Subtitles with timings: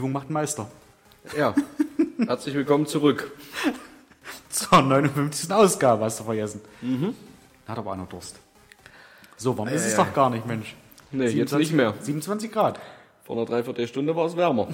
[0.00, 0.66] Übung macht Meister.
[1.36, 1.54] Ja,
[2.26, 3.32] herzlich willkommen zurück.
[4.48, 5.52] Zur 59.
[5.52, 6.62] Ausgabe hast du vergessen.
[7.68, 8.38] Hat aber einer Durst.
[9.36, 10.74] So warm ist es doch gar nicht, Mensch.
[11.10, 11.92] Nee, jetzt nicht mehr.
[12.00, 12.80] 27 Grad.
[13.24, 14.68] Vor einer Dreiviertelstunde war es wärmer,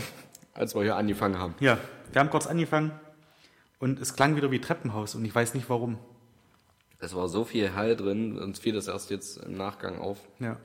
[0.55, 1.57] als wir hier angefangen haben.
[1.59, 1.77] Ja,
[2.13, 2.93] wir haben kurz angefangen
[3.81, 5.99] und es klang wieder wie Treppenhaus und ich weiß nicht warum.
[7.01, 10.19] Es war so viel Hall drin, uns fiel das erst jetzt im Nachgang auf.
[10.39, 10.57] Ja.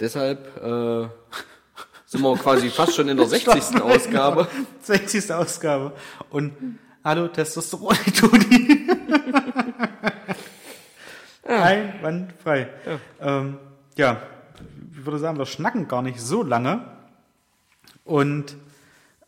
[0.00, 1.08] Deshalb äh,
[2.06, 3.80] sind wir quasi fast schon in der 60.
[3.80, 4.48] Ausgabe.
[4.82, 5.32] 60.
[5.32, 5.92] Ausgabe.
[6.30, 8.88] Und hallo Testosteron, Toni.
[11.44, 12.68] Einwandfrei.
[12.86, 13.38] Ja.
[13.38, 13.58] Ähm,
[13.96, 14.22] ja,
[14.92, 16.84] ich würde sagen, wir schnacken gar nicht so lange
[18.04, 18.56] und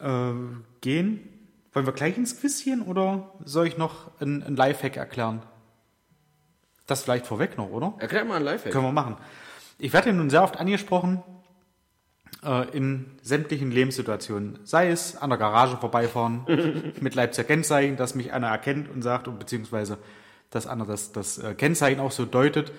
[0.00, 0.32] äh,
[0.80, 1.28] gehen.
[1.72, 5.42] Wollen wir gleich ins Quizchen oder soll ich noch ein, ein Lifehack erklären?
[6.86, 7.94] Das vielleicht vorweg noch, oder?
[7.98, 8.72] Erklär mal ein Lifehack.
[8.72, 9.16] Können wir machen.
[9.78, 11.22] Ich werde ja nun sehr oft angesprochen
[12.76, 14.58] in sämtlichen Lebenssituationen.
[14.64, 19.28] Sei es an der Garage vorbeifahren mit Leipziger Kennzeichen, dass mich einer erkennt und sagt,
[19.28, 19.98] und beziehungsweise
[20.50, 22.72] dass einer das, das äh, Kennzeichen auch so deutet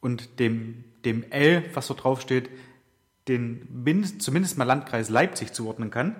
[0.00, 2.50] und dem, dem L, was so draufsteht,
[3.28, 6.16] den min- zumindest mal Landkreis Leipzig zuordnen kann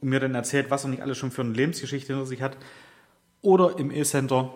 [0.00, 2.56] und mir dann erzählt, was er nicht alles schon für eine Lebensgeschichte hinter sich hat.
[3.42, 4.52] Oder im E-Center,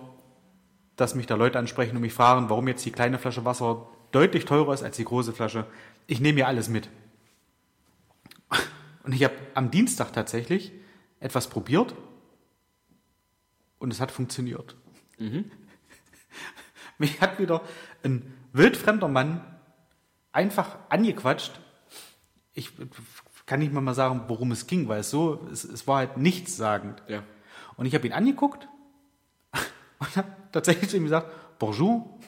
[0.97, 4.45] dass mich da Leute ansprechen und mich fragen, warum jetzt die kleine Flasche Wasser deutlich
[4.45, 5.64] teurer ist als die große Flasche.
[6.07, 6.89] Ich nehme ja alles mit.
[9.03, 10.73] Und ich habe am Dienstag tatsächlich
[11.20, 11.95] etwas probiert
[13.79, 14.77] und es hat funktioniert.
[16.98, 17.63] Mich hat wieder
[18.02, 19.42] ein wildfremder Mann
[20.33, 21.61] einfach angequatscht.
[22.52, 22.73] Ich
[23.47, 26.17] kann nicht mal mal sagen, worum es ging, weil es so, es, es war halt
[26.17, 27.03] nichtssagend.
[27.08, 27.23] Ja.
[27.77, 28.69] Und ich habe ihn angeguckt
[29.98, 32.07] und habe tatsächlich zu ihm gesagt, Bonjour.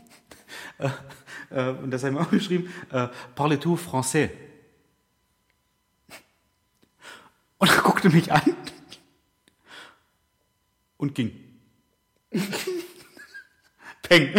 [0.78, 0.88] Äh,
[1.50, 4.30] äh, und das habe ich mir auch geschrieben, äh, Parles-tu français?
[7.58, 8.42] Und er guckte mich an
[10.96, 11.32] und ging.
[14.02, 14.34] Peng.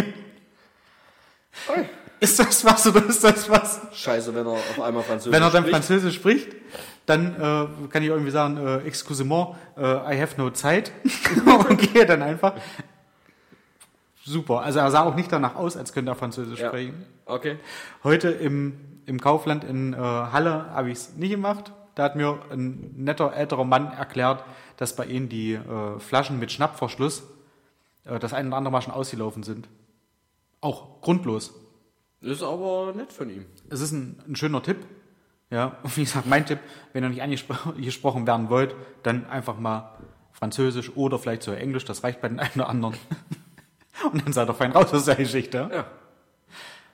[2.20, 3.80] Ist das was oder ist das was?
[3.92, 5.74] Scheiße, wenn er auf einmal Französisch Wenn er dann spricht.
[5.76, 6.48] Französisch spricht,
[7.06, 10.92] dann äh, kann ich irgendwie sagen, äh, excusez-moi, äh, I have no Zeit
[11.68, 12.54] und gehe dann einfach.
[14.24, 14.60] Super.
[14.60, 16.68] Also er sah auch nicht danach aus, als könnte er Französisch Ja.
[16.68, 17.04] sprechen.
[17.26, 17.58] Okay.
[18.02, 18.74] Heute im,
[19.06, 21.72] im Kaufland in äh, Halle habe ich es nicht gemacht.
[21.94, 24.44] Da hat mir ein netter älterer Mann erklärt,
[24.76, 27.22] dass bei ihnen die äh, Flaschen mit Schnappverschluss
[28.04, 29.68] äh, das ein oder andere Mal schon ausgelaufen sind.
[30.60, 31.54] Auch grundlos.
[32.20, 33.46] Das ist aber nett von ihm.
[33.70, 34.78] Es ist ein, ein schöner Tipp.
[35.50, 36.58] Ja, und wie gesagt, mein Tipp,
[36.92, 39.90] wenn ihr nicht angespro- angesprochen werden wollt, dann einfach mal
[40.32, 42.96] Französisch oder vielleicht sogar Englisch, das reicht bei den einen oder anderen.
[44.12, 45.70] Und dann seid ihr fein raus aus der Geschichte.
[45.72, 45.86] Ja.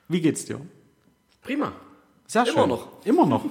[0.08, 0.60] Wie geht's dir?
[1.40, 1.72] Prima.
[2.26, 2.68] Sehr Immer schön.
[2.68, 2.88] noch.
[3.06, 3.44] Immer noch.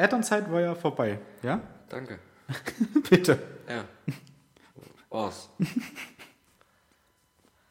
[0.00, 1.60] Elternzeit war ja vorbei, ja?
[1.88, 2.18] Danke.
[3.10, 3.38] Bitte.
[3.68, 3.84] Ja.
[5.10, 5.48] War's.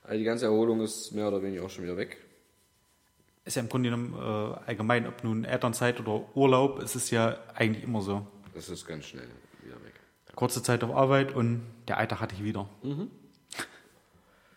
[0.03, 2.17] Also die ganze Erholung ist mehr oder weniger auch schon wieder weg.
[3.45, 7.37] Ist ja im Grunde genommen äh, allgemein, ob nun Elternzeit oder Urlaub, es ist ja
[7.55, 8.25] eigentlich immer so.
[8.53, 9.27] Das ist ganz schnell
[9.63, 9.93] wieder weg.
[10.35, 12.69] Kurze Zeit auf Arbeit und der Alltag hatte ich wieder.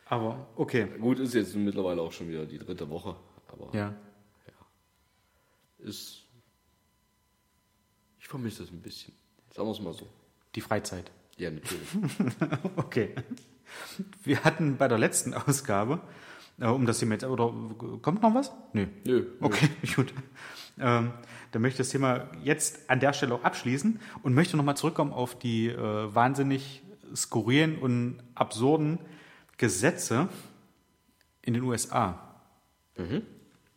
[0.06, 0.88] Aber okay.
[1.00, 3.16] Gut, ist jetzt mittlerweile auch schon wieder die dritte Woche,
[3.48, 3.94] aber Ja.
[5.78, 6.21] ist.
[8.32, 9.12] Vermisse das ein bisschen.
[9.54, 10.09] Sagen wir es mal so.
[10.54, 11.10] Die Freizeit.
[11.37, 11.88] Ja, natürlich.
[12.76, 13.15] Okay.
[14.22, 16.00] Wir hatten bei der letzten Ausgabe,
[16.59, 17.53] äh, um das Thema jetzt, oder
[18.00, 18.50] kommt noch was?
[18.72, 18.87] Nö.
[19.04, 19.20] Nö.
[19.20, 19.26] nö.
[19.41, 20.15] Okay, gut.
[20.78, 21.12] Ähm,
[21.50, 25.12] dann möchte ich das Thema jetzt an der Stelle auch abschließen und möchte nochmal zurückkommen
[25.12, 26.82] auf die äh, wahnsinnig
[27.14, 28.99] skurrilen und absurden
[29.58, 30.31] Gesetze
[31.43, 32.40] in den USA.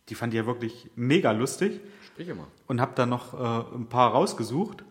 [0.09, 2.47] Die fand ich ja wirklich mega lustig Sprich mal.
[2.67, 4.83] und habe da noch äh, ein paar rausgesucht.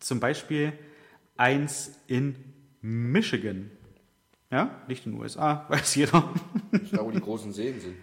[0.00, 0.72] Zum Beispiel
[1.36, 2.36] eins in
[2.82, 3.70] Michigan.
[4.50, 6.32] Ja, nicht in den USA, weiß jeder.
[6.92, 7.96] Da, wo die großen Seen sind.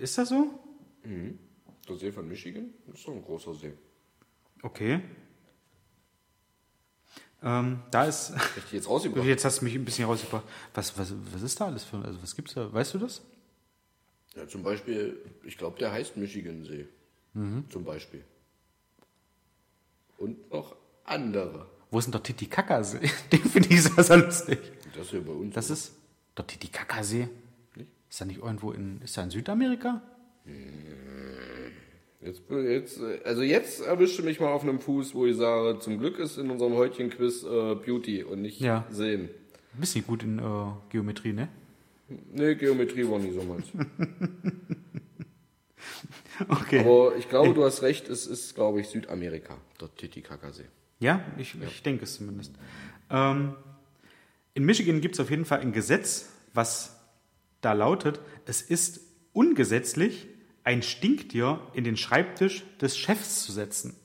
[0.00, 0.58] Ist das so?
[1.88, 3.74] Der See von Michigan ist doch ein großer See.
[4.62, 5.00] Okay.
[7.42, 8.32] Ähm, da ist.
[8.56, 9.26] Richtig jetzt rausgebracht.
[9.26, 10.44] Jetzt hast du mich ein bisschen rausgebracht.
[10.72, 11.98] Was, was, was ist da alles für.
[12.02, 12.72] Also, was gibt's da?
[12.72, 13.22] Weißt du das?
[14.36, 16.86] Ja, zum Beispiel, ich glaube, der heißt Michigan-See.
[17.68, 18.22] Zum Beispiel.
[20.18, 21.66] Und noch andere.
[21.90, 23.00] Wo ist denn der Titicacasee?
[23.32, 24.58] Den finde ich sehr, sehr lustig.
[24.96, 25.54] Das hier bei uns.
[25.54, 25.94] Das ist
[26.36, 27.28] der Titicacasee.
[27.76, 27.88] Nicht?
[28.08, 29.00] Ist er nicht irgendwo in.
[29.02, 30.00] Ist er in Südamerika?
[32.20, 36.18] Jetzt, jetzt, also jetzt erwischte mich mal auf einem Fuß, wo ich sage, zum Glück
[36.18, 38.86] ist in unserem heutigen Quiz äh, Beauty und nicht Ja.
[38.90, 39.28] Sehen.
[39.74, 40.42] Bisschen gut in äh,
[40.90, 41.48] Geometrie, ne?
[42.32, 43.66] Nee, Geometrie war nie so meins.
[46.48, 46.80] Okay.
[46.80, 50.66] Aber ich glaube, du hast recht, es ist, glaube ich, Südamerika, der Titicacasee.
[50.98, 52.52] Ja, ich, ich denke es zumindest.
[53.10, 53.54] Ähm,
[54.54, 57.00] in Michigan gibt es auf jeden Fall ein Gesetz, was
[57.60, 59.00] da lautet, es ist
[59.32, 60.26] ungesetzlich,
[60.64, 63.96] ein Stinktier in den Schreibtisch des Chefs zu setzen.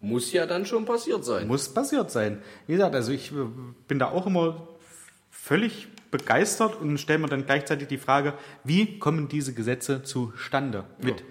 [0.00, 1.46] Muss ja dann schon passiert sein.
[1.46, 2.42] Muss passiert sein.
[2.66, 3.46] Wie gesagt, also ich äh,
[3.86, 4.68] bin da auch immer
[5.32, 8.34] völlig begeistert und stelle mir dann gleichzeitig die Frage,
[8.64, 10.84] wie kommen diese Gesetze zustande?
[11.00, 11.22] Mit,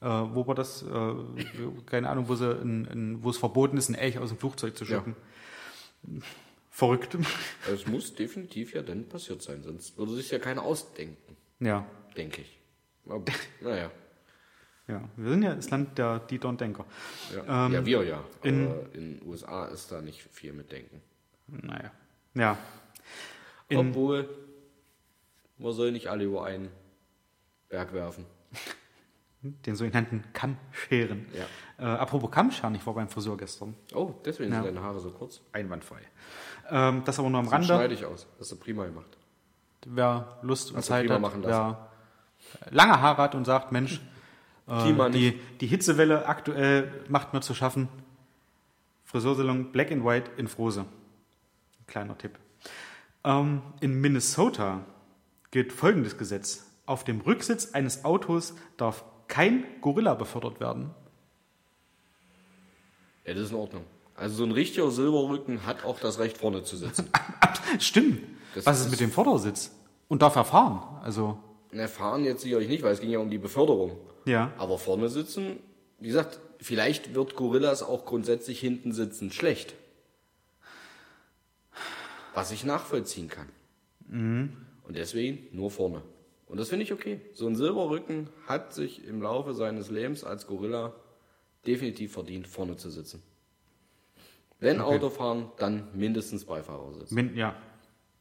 [0.00, 1.14] äh, wo war das, äh,
[1.84, 4.84] keine Ahnung, wo, ein, ein, wo es verboten ist, ein Elch aus dem Flugzeug zu
[4.86, 5.16] schicken.
[6.70, 7.16] Verrückt.
[7.72, 11.84] Es muss definitiv ja dann passiert sein, sonst würde sich ja keiner ausdenken, Ja,
[12.16, 12.58] denke ich.
[13.08, 13.24] Aber,
[13.60, 13.90] naja.
[14.86, 15.02] ja.
[15.16, 16.84] Wir sind ja das Land der Dieter und Denker.
[17.34, 18.16] Ja, Ähm, ja wir ja.
[18.18, 21.02] Aber in- in den USA ist da nicht viel mit Denken.
[21.48, 21.90] Naja.
[22.34, 22.56] Ja.
[23.68, 24.28] In, Obwohl,
[25.58, 26.70] man soll nicht alle über einen
[27.68, 28.24] Berg werfen.
[29.42, 31.26] den sogenannten Kammscheren.
[31.32, 31.44] Ja.
[31.78, 33.74] Äh, apropos Kammscheren, ich war beim Friseur gestern.
[33.94, 34.62] Oh, deswegen Ja.
[34.62, 35.40] sind deine Haare so kurz.
[35.52, 36.00] Einwandfrei.
[36.70, 37.66] Ähm, das aber nur am Das Rande.
[37.66, 38.26] schneide ich aus.
[38.38, 39.16] Hast du prima gemacht.
[39.86, 41.88] Wer Lust und Hast Zeit hat, wer
[42.70, 44.00] lange Haare hat und sagt, Mensch,
[44.66, 47.88] äh, die, die Hitzewelle aktuell macht mir zu schaffen.
[49.04, 50.84] Friseursalon Black and White in Frose.
[51.86, 52.38] Kleiner Tipp.
[53.24, 54.84] Ähm, in Minnesota
[55.50, 56.66] gilt folgendes Gesetz.
[56.86, 60.90] Auf dem Rücksitz eines Autos darf kein Gorilla befördert werden.
[63.26, 63.84] Ja, das ist in Ordnung.
[64.14, 67.08] Also so ein richtiger Silberrücken hat auch das Recht, vorne zu sitzen.
[67.78, 68.22] Stimmt.
[68.54, 69.70] Das Was ist mit dem Vordersitz?
[70.08, 70.82] Und darf er fahren?
[71.02, 71.38] Also,
[71.70, 73.92] Na, fahren jetzt sicherlich nicht, weil es ging ja um die Beförderung.
[74.24, 74.52] ja.
[74.56, 75.58] Aber vorne sitzen,
[76.00, 79.74] wie gesagt, vielleicht wird Gorillas auch grundsätzlich hinten sitzen schlecht.
[82.38, 83.48] Was ich nachvollziehen kann.
[84.08, 86.02] Und deswegen nur vorne.
[86.46, 87.20] Und das finde ich okay.
[87.34, 90.92] So ein Silberrücken hat sich im Laufe seines Lebens als Gorilla
[91.66, 93.24] definitiv verdient, vorne zu sitzen.
[94.60, 97.10] Wenn Autofahren, dann mindestens Beifahrersitz.
[97.10, 97.56] Min, ja.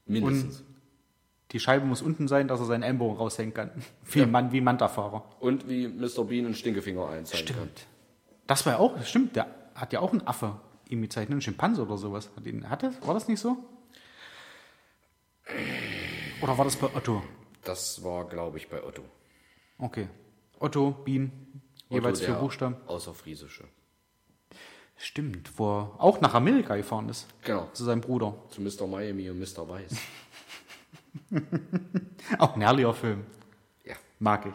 [0.07, 0.63] Mindestens.
[1.51, 3.69] Die Scheibe muss unten sein, dass er seinen Ellenbogen raushängen kann.
[4.11, 5.25] Wie, man, wie Manta-Fahrer.
[5.39, 6.23] Und wie Mr.
[6.23, 7.69] Bean einen Stinkefinger einzeigen kann.
[8.47, 10.59] Das war ja auch, stimmt, der hat ja auch einen Affe
[10.89, 12.31] ihm gezeichnet, einen Schimpanse oder sowas.
[12.35, 13.57] Hat ihn, hat das, war das nicht so?
[16.41, 17.23] Oder war das bei Otto?
[17.63, 19.03] Das war, glaube ich, bei Otto.
[19.77, 20.07] Okay.
[20.59, 21.31] Otto, Bien,
[21.89, 22.75] jeweils vier Buchstaben.
[22.87, 23.65] Außerfriesische.
[24.97, 27.27] Stimmt, wo er auch nach Amerika gefahren ist.
[27.43, 27.69] Genau.
[27.73, 28.33] Zu seinem Bruder.
[28.49, 28.87] Zu Mr.
[28.87, 29.69] Miami und Mr.
[29.69, 29.95] Weiß.
[32.39, 33.23] Auch ein herrlicher Film.
[33.85, 33.95] Ja.
[34.19, 34.53] Mag ich.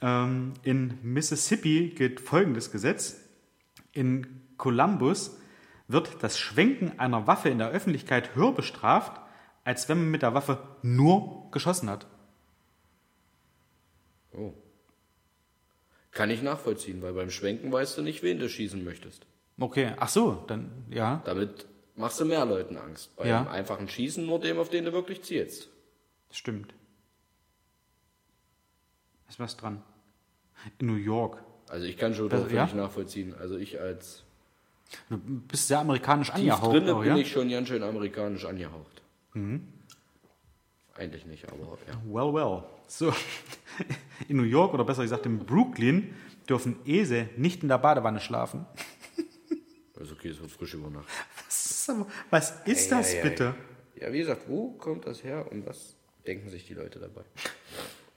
[0.00, 3.20] Ähm, in Mississippi gilt folgendes Gesetz.
[3.92, 5.36] In Columbus
[5.88, 9.20] wird das Schwenken einer Waffe in der Öffentlichkeit höher bestraft,
[9.68, 12.06] als wenn man mit der Waffe nur geschossen hat.
[14.32, 14.54] Oh.
[16.10, 19.26] Kann ich nachvollziehen, weil beim Schwenken weißt du nicht, wen du schießen möchtest.
[19.60, 21.20] Okay, ach so, dann ja.
[21.26, 23.14] Damit machst du mehr Leuten Angst.
[23.16, 23.46] Beim Ja.
[23.50, 25.68] einfachen Schießen nur dem, auf den du wirklich zielst.
[26.30, 26.72] Stimmt.
[29.28, 29.82] Ist was dran.
[30.78, 31.42] In New York.
[31.68, 32.66] Also ich kann schon Das- ja?
[32.66, 33.34] völlig nachvollziehen.
[33.38, 34.24] Also ich als
[35.10, 36.72] Du bist sehr amerikanisch angehaucht.
[36.72, 37.16] drinne auch, bin ja?
[37.18, 39.02] ich schon ganz schön amerikanisch angehaucht.
[40.94, 41.94] Eigentlich nicht, aber ja.
[42.06, 42.64] Well, well.
[42.88, 43.12] So,
[44.28, 46.14] in New York oder besser gesagt in Brooklyn
[46.48, 48.66] dürfen Esel nicht in der Badewanne schlafen.
[50.00, 51.08] Also okay, es wird frisch über Nacht.
[51.44, 51.90] Was
[52.30, 53.28] was ist das Ei, ei, ei.
[53.28, 53.54] bitte?
[54.00, 57.22] Ja, wie gesagt, wo kommt das her und was denken sich die Leute dabei?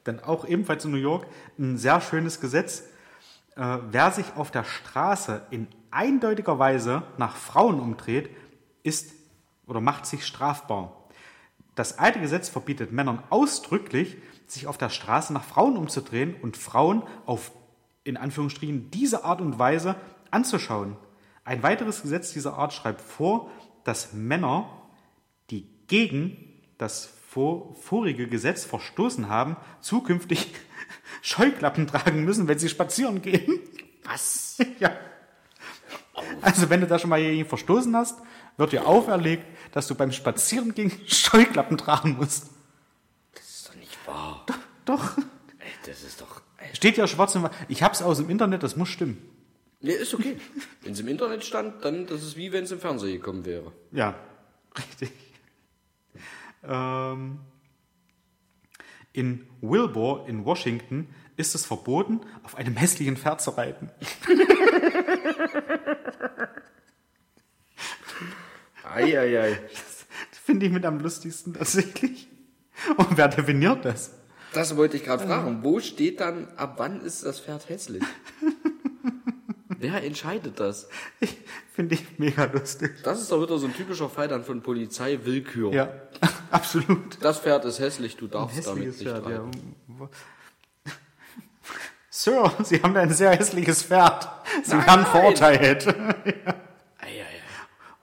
[0.04, 1.26] Dann auch ebenfalls in New York
[1.58, 2.84] ein sehr schönes Gesetz.
[3.56, 8.30] Äh, wer sich auf der Straße in eindeutiger Weise nach Frauen umdreht,
[8.84, 9.14] ist
[9.66, 11.01] oder macht sich strafbar.
[11.76, 17.04] Das alte Gesetz verbietet Männern ausdrücklich, sich auf der Straße nach Frauen umzudrehen und Frauen
[17.26, 17.52] auf,
[18.04, 19.96] in Anführungsstrichen, diese Art und Weise
[20.32, 20.98] anzuschauen.
[21.44, 23.50] Ein weiteres Gesetz dieser Art schreibt vor,
[23.84, 24.70] dass Männer,
[25.50, 26.38] die gegen
[26.78, 30.54] das vor, vorige Gesetz verstoßen haben, zukünftig
[31.22, 33.60] Scheuklappen tragen müssen, wenn sie spazieren gehen.
[34.04, 34.58] Was?
[34.80, 34.92] ja.
[36.42, 38.22] Also wenn du da schon mal gegen verstoßen hast,
[38.62, 42.50] wird dir auferlegt, dass du beim Spazierengehen Scheuklappen tragen musst.
[43.34, 44.46] Das ist doch nicht wahr.
[44.86, 45.18] Doch.
[45.60, 46.42] Ey, das ist doch...
[46.58, 46.76] Ey.
[46.76, 47.52] Steht ja schwarz und weiß.
[47.68, 49.18] Ich hab's aus dem Internet, das muss stimmen.
[49.82, 50.38] Nee, ist okay.
[50.82, 53.72] Wenn es im Internet stand, dann das ist wie wenn es im Fernsehen gekommen wäre.
[53.92, 54.16] Ja,
[54.78, 55.12] richtig.
[56.64, 57.40] Ähm,
[59.12, 63.90] in Wilbur in Washington ist es verboten, auf einem hässlichen Pferd zu reiten.
[68.84, 69.60] Eieiei.
[70.30, 72.28] Das finde ich mit am lustigsten tatsächlich.
[72.98, 74.12] Und wer definiert das?
[74.54, 75.64] Das wollte ich gerade fragen.
[75.64, 78.04] Wo steht dann, ab wann ist das Pferd hässlich?
[79.84, 80.88] Wer entscheidet das?
[81.74, 82.92] Finde ich mega lustig.
[83.04, 85.74] Das ist doch wieder so ein typischer Fall dann von Polizei Willkür.
[85.74, 85.90] Ja,
[86.52, 87.18] absolut.
[87.22, 89.76] Das Pferd ist hässlich, du darfst damit nicht Pferd, reiten.
[90.00, 90.10] ja.
[92.12, 94.28] Sir, Sie haben ein sehr hässliches Pferd.
[94.64, 95.12] Sie Nein, werden nein.
[95.12, 95.88] verurteilt.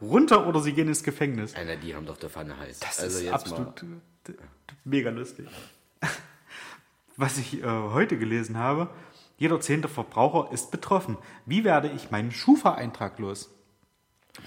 [0.00, 1.54] Runter oder Sie gehen ins Gefängnis.
[1.54, 2.80] Einer, die haben doch der Pfanne heiß.
[2.80, 3.82] Das also ist jetzt absolut
[4.28, 4.32] äh,
[4.84, 5.48] mega lustig.
[7.16, 8.88] Was ich äh, heute gelesen habe,
[9.38, 11.16] jeder zehnte Verbraucher ist betroffen.
[11.46, 13.50] Wie werde ich meinen Schufa-Eintrag los?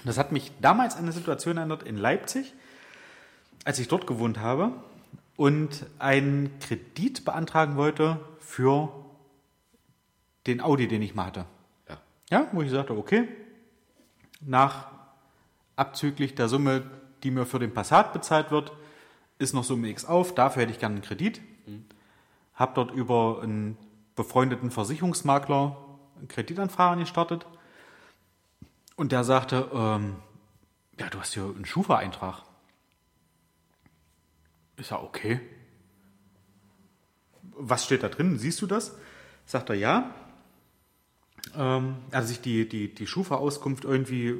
[0.04, 2.54] Das hat mich damals an eine Situation erinnert in Leipzig,
[3.64, 4.72] als ich dort gewohnt habe
[5.36, 8.92] und einen Kredit beantragen wollte für
[10.46, 11.40] den Audi, den ich mal hatte.
[11.40, 11.98] mal.
[12.30, 12.40] Ja.
[12.40, 13.28] Ja, wo ich sagte, okay,
[14.40, 14.88] nach
[15.82, 16.84] abzüglich der Summe,
[17.24, 18.72] die mir für den Passat bezahlt wird,
[19.38, 21.40] ist noch Summe X auf, dafür hätte ich gerne einen Kredit.
[22.54, 23.76] Hab dort über einen
[24.14, 25.76] befreundeten Versicherungsmakler
[26.18, 27.46] eine Kreditanfrage gestartet.
[28.94, 30.16] Und der sagte, ähm,
[31.00, 32.42] ja, du hast hier einen Schufa-Eintrag.
[34.76, 35.40] Ich sag, okay.
[37.42, 38.38] Was steht da drin?
[38.38, 38.96] Siehst du das?
[39.46, 40.14] Sagt er, ja.
[41.56, 44.36] Ähm, er hat sich die, die, die Schufa-Auskunft irgendwie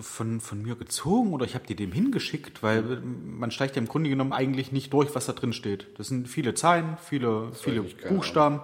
[0.00, 3.88] von, von mir gezogen oder ich habe die dem hingeschickt, weil man steigt ja im
[3.88, 5.86] Grunde genommen eigentlich nicht durch, was da drin steht.
[5.98, 8.60] Das sind viele Zahlen, viele, viele Buchstaben.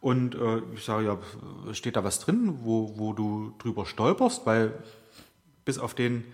[0.00, 4.72] Und äh, ich sage, ja, steht da was drin, wo, wo du drüber stolperst, weil
[5.64, 6.24] bis auf den,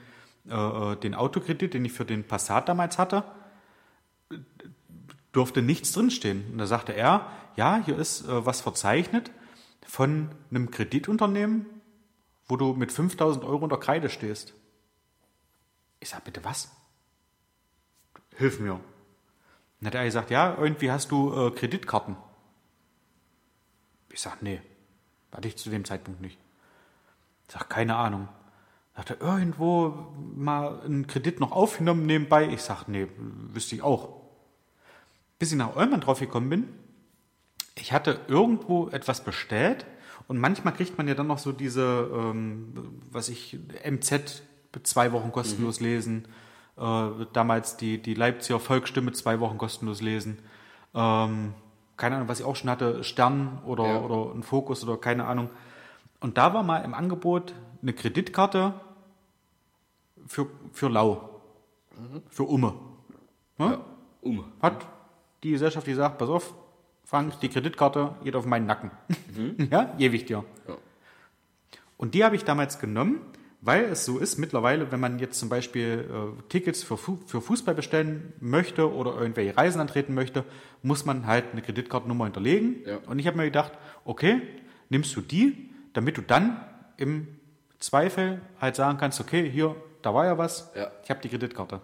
[0.48, 3.24] äh, den Autokredit, den ich für den Passat damals hatte,
[5.32, 6.44] durfte nichts drinstehen.
[6.52, 9.30] Und da sagte er, ja, hier ist äh, was verzeichnet
[9.86, 11.66] von einem Kreditunternehmen,
[12.52, 14.52] wo du mit 5000 Euro unter Kreide stehst.
[16.00, 16.70] Ich sag, bitte was?
[18.36, 18.78] Hilf mir.
[19.80, 22.14] Dann hat er gesagt, ja, irgendwie hast du äh, Kreditkarten.
[24.10, 24.60] Ich sag, nee,
[25.32, 26.38] hatte ich zu dem Zeitpunkt nicht.
[27.48, 28.28] Ich sag, keine Ahnung.
[28.92, 32.50] Hat er irgendwo mal einen Kredit noch aufgenommen nebenbei?
[32.50, 34.20] Ich sag, nee, wüsste ich auch.
[35.38, 36.68] Bis ich nach Eulmann drauf gekommen bin,
[37.76, 39.86] ich hatte irgendwo etwas bestellt
[40.32, 42.72] und manchmal kriegt man ja dann noch so diese, ähm,
[43.10, 44.42] was ich, MZ
[44.82, 46.26] zwei Wochen kostenlos lesen,
[46.78, 50.38] äh, damals die, die Leipziger Volksstimme zwei Wochen kostenlos lesen,
[50.94, 51.52] ähm,
[51.98, 54.00] keine Ahnung, was ich auch schon hatte, Stern oder, Ja.
[54.00, 55.50] oder ein Fokus oder keine Ahnung.
[56.20, 58.72] Und da war mal im Angebot eine Kreditkarte
[60.26, 61.28] für, für Lau,
[62.30, 62.72] für Umme.
[63.58, 63.66] Ne?
[63.66, 63.80] Ja.
[64.22, 64.46] Um.
[64.62, 64.86] Hat
[65.42, 66.54] die Gesellschaft gesagt, pass auf,
[67.04, 68.90] Frank, die Kreditkarte geht auf meinen Nacken.
[69.70, 70.44] ja, ewig dir.
[70.68, 70.76] Ja.
[71.96, 73.20] Und die habe ich damals genommen,
[73.60, 77.40] weil es so ist, mittlerweile, wenn man jetzt zum Beispiel äh, Tickets für, Fu für
[77.40, 80.44] Fußball bestellen möchte oder irgendwelche Reisen antreten möchte,
[80.82, 82.82] muss man halt eine Kreditkartennummer hinterlegen.
[82.86, 82.98] Ja.
[83.06, 83.72] Und ich habe mir gedacht,
[84.04, 84.42] okay,
[84.88, 86.60] nimmst du die, damit du dann
[86.96, 87.28] im
[87.78, 90.90] Zweifel halt sagen kannst, okay, hier, da war ja was, Ja.
[91.04, 91.80] ich habe die Kreditkarte.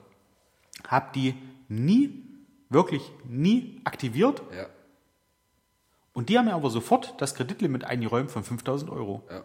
[0.88, 1.34] Habe die
[1.68, 2.25] nie,
[2.70, 4.66] wirklich nie aktiviert Ja.
[6.18, 9.22] Und die haben mir aber sofort das Kreditlimit eingeräumt von 5000 Euro.
[9.30, 9.44] Ja.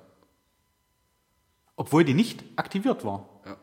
[1.76, 3.30] Obwohl die nicht aktiviert war.
[3.46, 3.58] Ja.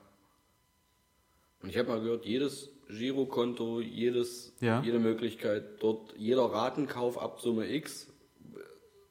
[1.62, 4.81] Und ich habe mal gehört, jedes Girokonto, jedes, Ja.
[4.83, 8.07] jede Möglichkeit, dort jeder Ratenkauf ab Summe X,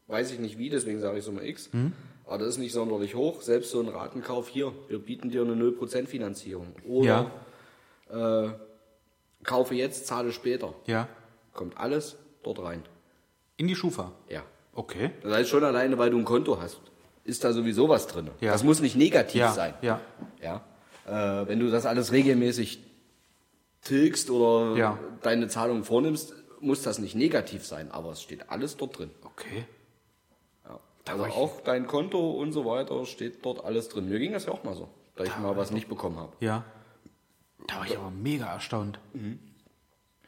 [0.08, 1.94] weiß ich nicht wie, deswegen sage ich Summe X, Mhm.
[2.26, 3.42] aber das ist nicht sonderlich hoch.
[3.42, 6.74] Selbst so ein Ratenkauf hier, wir bieten dir eine 0% Finanzierung.
[6.88, 7.32] Oder
[8.10, 8.50] äh,
[9.44, 10.74] kaufe jetzt, zahle später.
[10.88, 11.08] Ja.
[11.54, 12.84] Kommt alles dort rein.
[13.60, 14.14] In die Schufa.
[14.30, 14.42] Ja.
[14.74, 15.12] Okay.
[15.22, 16.80] Das heißt schon alleine, weil du ein Konto hast,
[17.26, 18.30] ist da sowieso was drin.
[18.40, 18.54] Ja.
[18.54, 19.52] Das muss nicht negativ Ja.
[19.52, 19.74] sein.
[19.82, 20.00] Ja.
[20.42, 20.64] Ja.
[21.06, 22.80] Äh, wenn du das alles regelmäßig
[23.82, 25.00] tilgst oder Ja.
[25.24, 29.12] deine Zahlungen vornimmst, muss das nicht negativ sein, aber es steht alles dort drin.
[29.26, 29.66] Okay.
[30.66, 30.80] Ja.
[31.04, 34.08] Da Also auch dein Konto und so weiter steht dort alles drin.
[34.08, 34.88] Mir ging das ja auch mal so,
[35.18, 36.32] da ich mal was nicht bekommen habe.
[36.40, 36.64] Ja.
[37.68, 39.00] Da war ich aber mega erstaunt.
[39.14, 39.40] Mhm.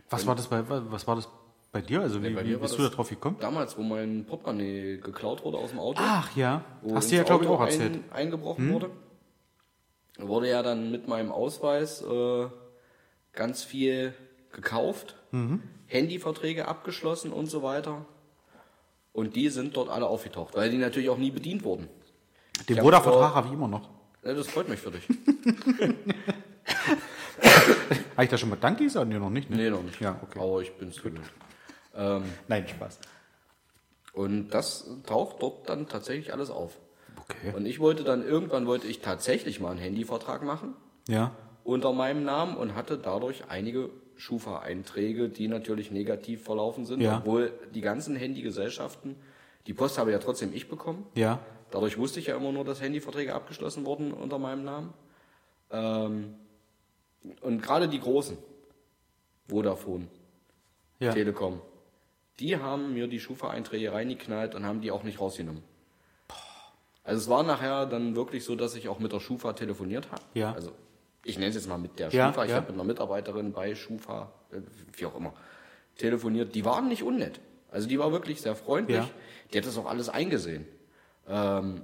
[0.09, 1.29] Was war das bei was war das
[1.71, 2.01] bei dir?
[2.01, 3.37] Also wie, bei wie bist du da drauf gekommen?
[3.39, 6.63] Damals, wo mein Portemonnaie geklaut wurde aus dem Auto, Ach ja.
[6.93, 7.93] Hast du ja glaube ich auch erzählt.
[7.93, 8.89] Ein, eingebrochen wurde,
[10.19, 12.47] wurde ja dann mit meinem Ausweis äh,
[13.33, 14.13] ganz viel
[14.51, 15.61] gekauft, Mhm.
[15.87, 18.05] Handyverträge abgeschlossen und so weiter.
[19.13, 21.87] Und die sind dort alle aufgetaucht, weil die natürlich auch nie bedient wurden.
[22.67, 23.89] Den vor- habe ich immer noch.
[24.23, 25.03] Ja, das freut mich für dich.
[28.15, 29.07] Habe ich da schon mal Danke gesagt?
[29.07, 29.49] Nee, noch nicht.
[29.49, 29.55] Ne?
[29.57, 29.99] Nee, noch nicht.
[29.99, 30.39] Ja, okay.
[30.39, 31.19] Aber ich bin's gewöhnt.
[31.95, 32.99] Ähm, Nein, Spaß.
[34.13, 36.79] und das taucht dort dann tatsächlich alles auf.
[37.17, 37.53] Okay.
[37.55, 40.75] Und ich wollte dann, irgendwann wollte ich tatsächlich mal einen Handyvertrag machen.
[41.07, 41.31] Ja.
[41.63, 47.19] unter meinem Namen und hatte dadurch einige Schufa-Einträge, die natürlich negativ verlaufen sind, Ja.
[47.19, 49.15] obwohl die ganzen Handygesellschaften,
[49.67, 51.05] die Post habe ja trotzdem ich bekommen.
[51.15, 51.39] Ja.
[51.69, 54.93] Dadurch wusste ich ja immer nur, dass Handyverträge abgeschlossen wurden unter meinem Namen.
[55.71, 56.33] Ähm,
[57.41, 58.37] und gerade die großen,
[59.47, 60.07] Vodafone,
[60.99, 61.13] Ja.
[61.13, 61.61] Telekom,
[62.39, 65.63] die haben mir die Schufa-Einträge reingeknallt und haben die auch nicht rausgenommen.
[67.03, 70.21] Also es war nachher dann wirklich so, dass ich auch mit der Schufa telefoniert habe.
[70.33, 70.53] Ja.
[70.53, 70.71] Also
[71.23, 72.45] ich nenne es jetzt mal mit der Ja, Schufa.
[72.45, 72.57] Ich ja.
[72.57, 74.57] habe mit einer Mitarbeiterin bei Schufa, äh,
[74.93, 75.33] wie auch immer,
[75.97, 76.55] telefoniert.
[76.55, 77.39] Die waren nicht unnett.
[77.71, 78.97] Also die war wirklich sehr freundlich.
[78.97, 79.09] Ja.
[79.53, 80.67] Die hat das auch alles eingesehen.
[81.27, 81.81] Ähm,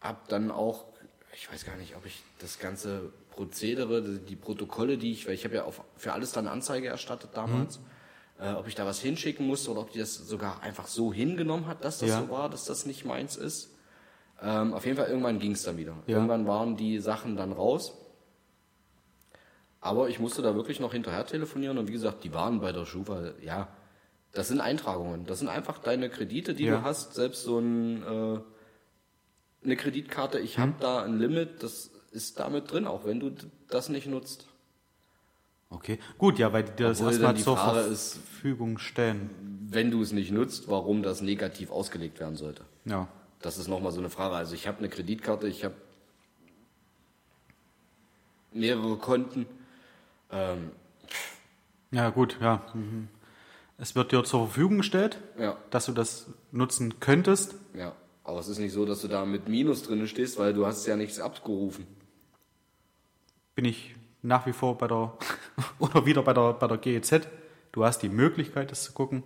[0.00, 0.84] hab dann auch,
[1.34, 5.34] ich weiß gar nicht, ob ich das ganze Prozedere, die die Protokolle, die ich, weil
[5.34, 7.84] ich habe ja auf, für alles dann Anzeige erstattet damals, Mhm.
[8.42, 11.66] Äh, ob ich da was hinschicken musste oder ob die das sogar einfach so hingenommen
[11.66, 12.20] hat, dass das Ja.
[12.20, 13.70] so war, dass das nicht meins ist.
[14.42, 15.94] Ähm, auf jeden Fall, irgendwann ging es dann wieder.
[16.06, 16.16] Ja.
[16.16, 17.92] Irgendwann waren die Sachen dann raus.
[19.80, 22.86] Aber ich musste da wirklich noch hinterher telefonieren und wie gesagt, die waren bei der
[22.86, 23.68] Schufa, ja,
[24.32, 25.26] das sind Eintragungen.
[25.26, 26.78] Das sind einfach deine Kredite, die Ja.
[26.78, 27.14] du hast.
[27.14, 28.40] Selbst so ein, äh,
[29.64, 33.32] eine Kreditkarte, ich habe da ein Limit, das ist damit drin, auch wenn du
[33.68, 34.46] das nicht nutzt.
[35.72, 35.98] Okay.
[36.18, 39.30] Gut, ja, weil die das Obwohl erstmal zur Verfügung stellen.
[39.70, 42.64] Wenn du es nicht nutzt, warum das negativ ausgelegt werden sollte.
[42.84, 43.08] Ja.
[43.40, 44.34] Das ist nochmal so eine Frage.
[44.36, 45.74] Also ich habe eine Kreditkarte, ich habe
[48.52, 49.46] mehrere Konten.
[50.30, 50.70] Ähm,
[51.90, 52.62] Ja, gut, ja.
[52.74, 53.08] Mhm.
[53.78, 57.54] Es wird dir zur Verfügung gestellt, ja, dass du das nutzen könntest.
[57.74, 57.92] ja.
[58.24, 60.86] Aber es ist nicht so, dass du da mit Minus drin stehst, weil du hast
[60.86, 61.88] ja nichts abgerufen.
[63.56, 65.12] Bin ich nach wie vor bei der,
[65.78, 67.26] oder wieder bei der, bei der GEZ.
[67.72, 69.22] Du hast die Möglichkeit, das zu gucken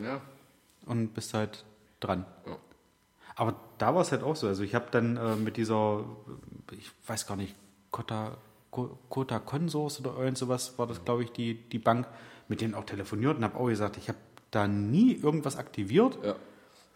[0.00, 0.20] Ja.
[0.86, 1.64] und bist halt
[2.00, 2.24] dran.
[2.46, 2.56] Ja.
[3.36, 4.46] Aber da war es halt auch so.
[4.46, 6.04] Also ich habe dann äh, mit dieser,
[6.72, 7.56] ich weiß gar nicht,
[7.90, 8.36] Kota,
[8.70, 12.06] Ko- Kota Consors oder irgend sowas war das, glaube ich, die, die Bank,
[12.48, 14.18] mit denen auch telefoniert und habe auch gesagt, ich habe
[14.50, 16.18] da nie irgendwas aktiviert.
[16.22, 16.36] Ja.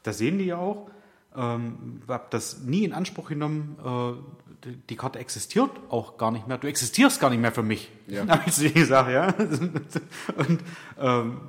[0.05, 0.89] Das sehen die ja auch.
[1.39, 3.79] Ähm, habe das nie in Anspruch genommen.
[4.65, 6.59] Äh, die, Karte existiert auch gar nicht mehr.
[6.59, 7.93] Du existierst gar nicht mehr für mich.
[8.09, 8.27] Ja.
[8.29, 9.29] Habe ich zu gesagt, ja.
[10.37, 10.61] Und
[10.99, 11.41] ähm,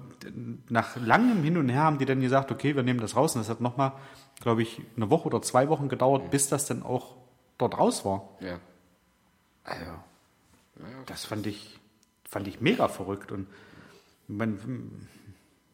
[0.70, 3.36] nach langem Hin und Her haben die dann gesagt, okay, wir nehmen das raus.
[3.36, 3.94] Und das hat nochmal,
[4.42, 7.16] glaube ich, eine Woche oder zwei Wochen gedauert, bis das dann auch
[7.58, 8.30] dort raus war.
[8.42, 8.60] Ja.
[9.64, 9.92] Also,
[11.08, 11.80] das fand ich,
[12.26, 13.32] fand ich mega verrückt.
[13.32, 13.48] Und
[14.28, 15.08] man,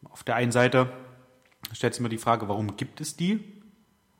[0.04, 0.90] auf der einen Seite
[1.72, 3.55] stellt sich mir die Frage, warum gibt es die?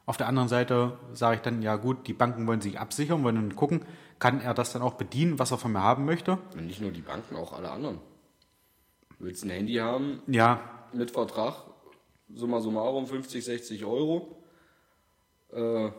[0.07, 3.35] Auf der anderen Seite sage ich dann, ja gut, die Banken wollen sich absichern, wollen
[3.37, 3.85] dann gucken,
[4.21, 6.39] kann er das dann auch bedienen, was er von mir haben möchte?
[6.55, 7.99] Und nicht nur die Banken, auch alle anderen.
[9.19, 10.61] Willst ein Handy haben Ja,
[10.93, 11.55] mit Vertrag,
[12.33, 14.43] summa summarum 50, 60 Euro.
[15.53, 15.91] Äh,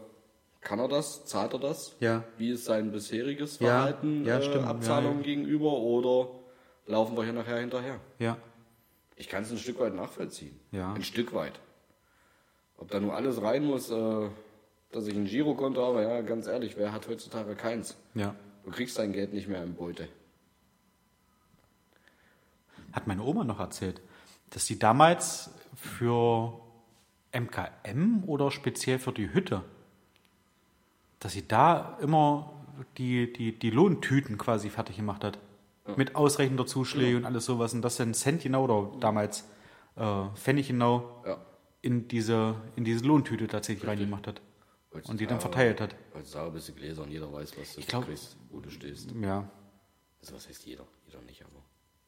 [0.61, 1.25] kann er das?
[1.25, 1.95] Zahlt er das?
[1.99, 2.23] Ja.
[2.37, 5.23] Wie ist sein bisheriges Ja, Verhalten, ja, äh, stimmt, ja, Abzahlungen ja.
[5.25, 6.29] gegenüber oder
[6.85, 7.99] laufen wir hier nachher hinterher?
[8.19, 8.37] ja,
[9.15, 10.59] Ich kann es ein Stück weit nachvollziehen.
[10.71, 10.93] Ja.
[10.93, 11.59] Ein Stück weit.
[12.77, 14.29] Ob da nur alles rein muss, äh,
[14.91, 17.95] dass ich ein Girokonto habe, ja, ganz ehrlich, wer hat heutzutage keins?
[18.13, 18.35] ja.
[18.63, 20.09] Du kriegst dein Geld nicht mehr im Beute.
[22.91, 24.01] Hat meine Oma noch erzählt,
[24.49, 26.59] dass sie damals für
[27.31, 29.63] MKM oder speziell für die Hütte,
[31.21, 32.51] dass sie da immer
[32.97, 35.39] die, die, die Lohntüten quasi fertig gemacht hat.
[35.95, 37.73] Mit ausreichender Zuschläge und alles sowas.
[37.73, 39.47] Und das dann Cent genau oder damals
[39.95, 41.37] äh, Pfennig genau Ja.
[41.87, 44.41] In diese, in diese Lohntüte tatsächlich reingemacht hat.
[45.07, 45.95] Und die dann verteilt hat.
[46.13, 49.11] Heutzutage bist du Gläser und jeder weiß, was du glaub- kriegst, wo du stehst.
[49.21, 49.49] Ja.
[50.19, 50.85] Also was heißt jeder?
[51.05, 51.63] Jeder nicht, aber.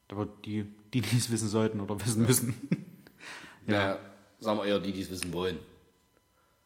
[0.09, 2.53] Aber die, die es wissen sollten oder wissen müssen.
[3.67, 3.99] Ja.
[4.39, 5.59] sagen wir eher die, die es wissen wollen.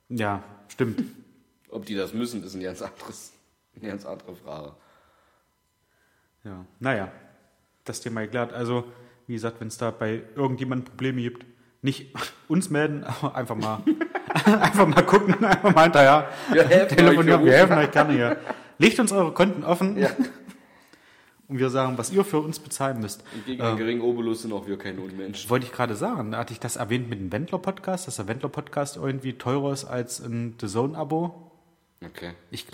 [0.08, 1.04] ja, stimmt.
[1.70, 3.34] Ob die das müssen, ist ein ganz anderes,
[3.76, 4.74] eine ganz andere Frage.
[6.46, 7.12] Ja, naja,
[7.84, 8.54] das Thema erklärt.
[8.54, 8.86] Also,
[9.28, 11.46] wie gesagt, wenn es da bei irgendjemandem Probleme gibt,
[11.84, 12.14] nicht
[12.48, 13.84] uns melden, aber einfach mal,
[14.46, 17.40] einfach mal gucken, einfach mal hinterher Wir helfen telefonieren.
[17.42, 18.38] euch, wir helfen euch gerne hier.
[18.80, 20.10] Legt uns eure Konten offen Ja.
[21.48, 23.24] und wir sagen, was ihr für uns bezahlen müsst.
[23.36, 25.50] Und gegen einen geringen Obolus sind auch wir keine Unmenschen.
[25.50, 29.34] Wollte ich gerade sagen, hatte ich das erwähnt mit dem Wendler-Podcast, dass der Wendler-Podcast irgendwie
[29.34, 31.52] teurer ist als ein The Zone-Abo?
[32.04, 32.32] Okay.
[32.52, 32.66] Ich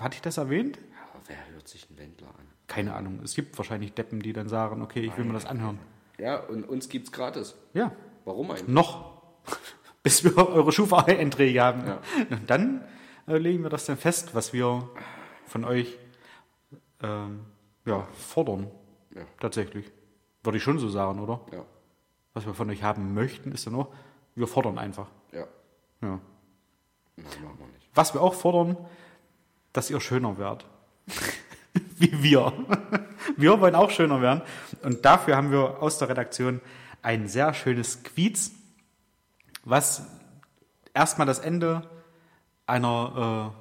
[0.00, 0.78] hatte ich das erwähnt?
[1.12, 2.44] Aber wer hört sich einen Wendler an?
[2.66, 3.20] Keine Ahnung.
[3.22, 5.78] Es gibt wahrscheinlich Deppen, die dann sagen, okay, ich will mir das anhören.
[6.18, 7.54] Ja, und uns gibt's gratis.
[7.74, 7.92] Ja,
[8.24, 8.68] Warum eigentlich?
[8.68, 9.22] Noch.
[10.02, 11.86] Bis wir eure Schufa-Einträge haben.
[11.86, 11.98] Ja.
[12.30, 12.84] Und dann
[13.26, 14.88] äh, legen wir das dann fest, was wir
[15.46, 15.98] von euch
[17.02, 17.40] ähm,
[17.86, 18.70] ja, fordern.
[19.14, 19.22] Ja.
[19.40, 19.90] Tatsächlich.
[20.42, 21.40] Würde ich schon so sagen, oder?
[21.52, 21.64] Ja.
[22.34, 23.88] Was wir von euch haben möchten, ist dann auch,
[24.34, 25.06] wir fordern einfach.
[25.32, 25.46] Ja.
[26.02, 26.20] Ja.
[27.16, 27.88] Nein, machen wir nicht.
[27.94, 28.76] Was wir auch fordern,
[29.72, 30.66] dass ihr schöner werdet.
[31.96, 32.52] Wie wir.
[33.36, 34.42] Wir wollen auch schöner werden.
[34.82, 36.60] Und dafür haben wir aus der Redaktion
[37.04, 38.52] ein sehr schönes Quiz,
[39.62, 40.06] was
[40.94, 41.88] erstmal das Ende
[42.66, 43.54] einer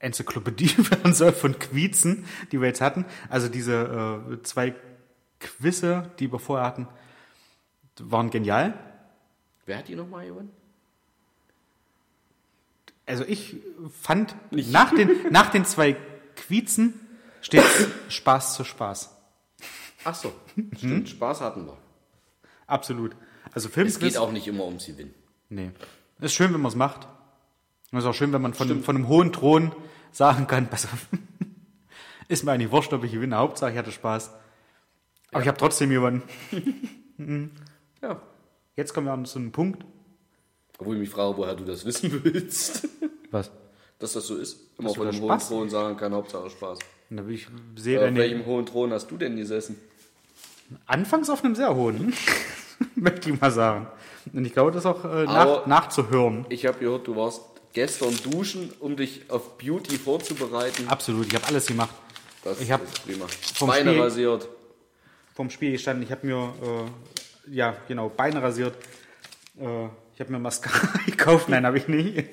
[0.00, 3.06] äh, Enzyklopädie werden soll von Quiezen, die wir jetzt hatten.
[3.30, 4.74] Also diese äh, zwei
[5.40, 6.86] Quizze, die wir vorher hatten,
[7.98, 8.74] waren genial.
[9.64, 10.50] Wer hat die nochmal gewonnen?
[13.06, 13.56] Also ich
[14.02, 14.70] fand, Nicht.
[14.70, 15.96] nach den, nach den zwei
[16.34, 16.92] Quiezen
[17.40, 17.64] steht
[18.08, 19.16] Spaß zu Spaß.
[20.04, 20.70] Ach so, Hm?
[20.76, 21.08] stimmt.
[21.08, 21.76] Spaß hatten wir.
[22.66, 23.14] Absolut.
[23.52, 23.98] Also Es Filmquiz.
[23.98, 25.14] geht auch nicht immer ums Gewinn.
[25.48, 25.70] Nee.
[26.20, 27.06] Ist schön, wenn man es macht.
[27.92, 29.72] Und ist auch schön, wenn man von, von einem hohen Thron
[30.12, 31.06] sagen kann, pass auf,
[32.28, 33.36] ist mir eigentlich wurscht, ob ich gewinne.
[33.36, 34.30] Hauptsache, ich hatte Spaß.
[35.32, 36.22] Aber ich habe trotzdem gewonnen.
[38.02, 38.20] Ja.
[38.76, 39.84] Jetzt kommen wir an so einen Punkt.
[40.78, 42.86] Obwohl ich mich frage, woher du das wissen willst.
[43.30, 43.50] Was?
[43.98, 44.60] Dass das so ist.
[44.78, 46.78] Immer von einem hohen Thron sagen kann, Hauptsache Spaß.
[47.08, 49.76] Und da ich sehe Auf welchem hohen Thron hast du denn gesessen?
[50.86, 52.12] anfangs auf einem sehr hohen,
[52.94, 53.86] möchte ich mal sagen.
[54.32, 56.46] Und ich glaube, das ist auch äh, nach, nachzuhören.
[56.48, 60.88] Ich habe gehört, du warst gestern duschen, um dich auf Beauty vorzubereiten.
[60.88, 61.94] Absolut, ich habe alles gemacht.
[62.42, 63.26] Das Ich hab ist prima.
[63.54, 64.48] vom Beine Spiel- rasiert.
[65.34, 66.54] Vom Spiel gestanden, ich habe mir,
[67.48, 68.74] äh, ja, genau, Beine rasiert.
[69.60, 71.48] Äh, ich habe mir Mascara gekauft.
[71.50, 72.24] Nein, habe ich nicht.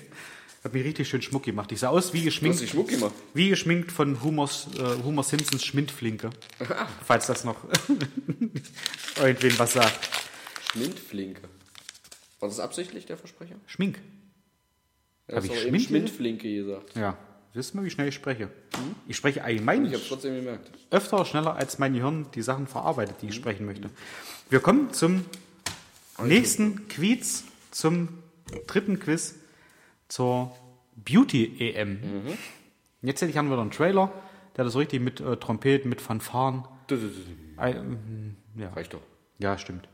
[0.63, 1.69] Habe mich richtig schön Schmuck gemacht.
[1.73, 3.11] Ich sah aus wie Du hast geschminkt, dich Schmuck gemacht.
[3.33, 6.29] wie geschminkt von Humors, äh, Homer Simpsons Schmindflinke.
[7.05, 7.57] Falls das noch
[9.21, 10.09] irgendwen was sagt.
[10.73, 11.41] Schmindflinke.
[12.39, 13.55] War das absichtlich, der Versprecher?
[13.67, 13.99] Schmink.
[15.27, 16.53] Ja, Hab hast ich eben Schmindflinke?
[16.53, 16.95] Gesagt.
[16.95, 17.17] Ja.
[17.53, 18.49] Wissen wir, wie schnell ich spreche?
[19.07, 20.71] Ich spreche allgemein Ich habe trotzdem gemerkt.
[20.89, 23.91] öfter schneller, als mein Gehirn die Sachen verarbeitet, die ich sprechen möchte.
[24.49, 25.23] Wir kommen zum
[26.23, 28.09] nächsten Quiz, zum
[28.65, 29.35] dritten Quiz
[30.07, 30.55] zur
[30.95, 31.99] Beauty EM.
[33.03, 34.11] Jetzt hätte ich haben wir einen Trailer,
[34.57, 36.63] der das richtig mit äh, Trompeten, mit Fanfaren.
[36.89, 38.69] Äh, ähm, ja.
[38.69, 39.01] Reicht doch.
[39.37, 39.87] ja, stimmt.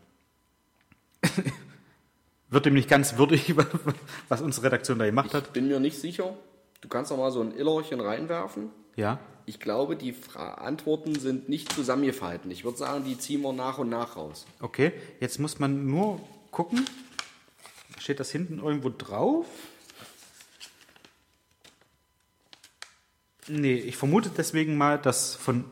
[2.50, 3.54] Wird dem nicht ganz würdig,
[4.30, 5.54] was unsere Redaktion da gemacht hat.
[5.54, 6.36] Bin mir nicht sicher.
[6.82, 8.70] Du kannst noch mal so ein Illerchen reinwerfen.
[8.96, 9.20] Ja.
[9.46, 12.50] Ich glaube, die Fra Antworten sind nicht zusammengefalten.
[12.52, 14.46] Ich würde sagen, die ziehen wir nach und nach raus.
[14.62, 16.20] Okay, jetzt muss man nur
[16.52, 16.86] gucken.
[18.00, 19.46] Steht das hinten irgendwo drauf?
[23.48, 25.66] Nee, ich vermute deswegen mal, dass von,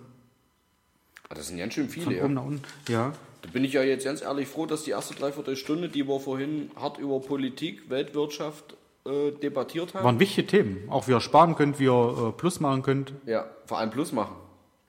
[1.30, 2.24] Ah, Das sind ganz schön von viele.
[2.24, 2.42] oben Ja.
[2.42, 2.64] nach unten.
[2.88, 3.14] Ja.
[3.48, 6.70] Da bin ich ja jetzt ganz ehrlich froh, dass die erste Dreiviertelstunde, die wir vorhin
[6.76, 10.90] hart über Politik, Weltwirtschaft äh, debattiert haben, Waren wichtige Themen.
[10.90, 13.14] Auch wie ihr sparen könnt, wie ihr äh, Plus machen könnt.
[13.26, 14.36] ja, vor allem Plus machen.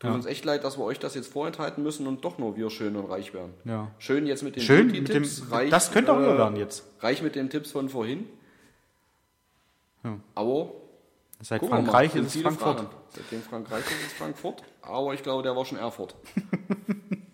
[0.00, 2.70] Tut uns echt leid, dass wir euch das jetzt vorenthalten müssen und doch nur wir
[2.70, 3.52] schön und reich werden.
[3.64, 3.90] Ja.
[3.98, 6.84] Schön jetzt mit den Schön mit dem, reich, das könnte auch äh, ihr werden jetzt.
[7.00, 8.28] Reich mit den Tipps von vorhin.
[10.04, 10.18] Ja.
[10.36, 10.70] Aber
[11.40, 12.78] Seit wir mal, Frankreich sind ist es Frankfurt.
[12.78, 12.90] Fragen.
[13.10, 14.62] Seitdem Frankreich ist es Frankfurt.
[14.82, 16.14] Aber ich glaube, der war schon Erfurt.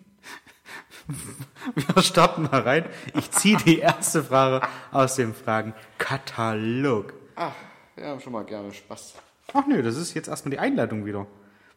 [1.75, 2.85] Wir starten mal rein.
[3.15, 7.13] Ich ziehe die erste Frage aus dem Fragenkatalog.
[7.35, 7.53] Ach,
[7.95, 9.15] wir haben schon mal gerne Spaß.
[9.53, 11.27] Ach nö, das ist jetzt erstmal die Einleitung wieder.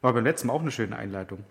[0.00, 1.44] War beim letzten Mal auch eine schöne Einleitung.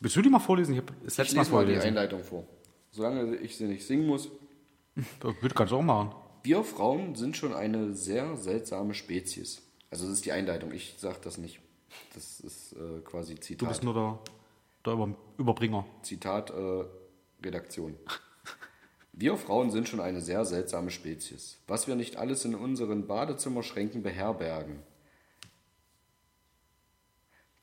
[0.00, 0.72] Willst du die mal vorlesen?
[0.74, 1.88] Ich habe das Ich letzte Mal lese mal die.
[1.88, 2.44] Einleitung vor.
[2.90, 4.30] Solange ich sie nicht singen muss.
[5.20, 6.14] Das würde kannst du auch machen.
[6.42, 9.62] Wir Frauen sind schon eine sehr seltsame Spezies.
[9.90, 11.60] Also das ist die Einleitung, ich sage das nicht.
[12.14, 13.68] Das ist äh, quasi Du Zitat.
[13.68, 14.18] bist nur der,
[14.88, 15.86] der Über Überbringer.
[16.02, 16.84] Zitat äh,
[17.44, 17.96] Redaktion.
[19.12, 21.58] Wir Frauen sind schon eine sehr seltsame Spezies.
[21.66, 24.80] Was wir nicht alles in unseren Badezimmerschränken beherbergen.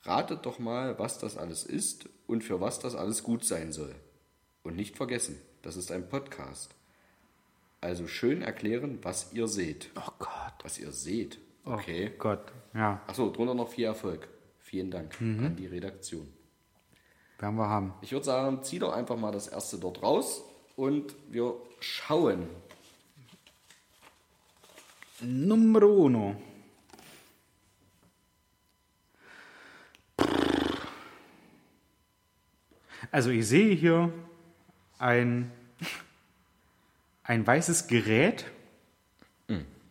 [0.02, 3.94] Ratet doch mal, was das alles ist und für was das alles gut sein soll.
[4.62, 6.74] Und nicht vergessen, das ist ein Podcast.
[7.80, 9.90] Also schön erklären, was ihr seht.
[9.96, 10.54] Oh Gott.
[10.62, 11.38] Was ihr seht.
[11.64, 12.12] Okay.
[12.14, 12.52] Oh Gott.
[12.74, 14.28] Ja, Achso, drunter noch viel Erfolg.
[14.58, 16.28] Vielen Dank an die Redaktion.
[17.38, 17.94] Werden wir haben.
[18.00, 20.42] Ich würde sagen, zieh doch einfach mal das erste dort raus
[20.76, 22.48] und wir schauen.
[25.20, 26.36] Numero uno.
[33.10, 34.12] Also ich sehe hier
[34.98, 35.50] ein,
[37.22, 38.46] ein weißes Gerät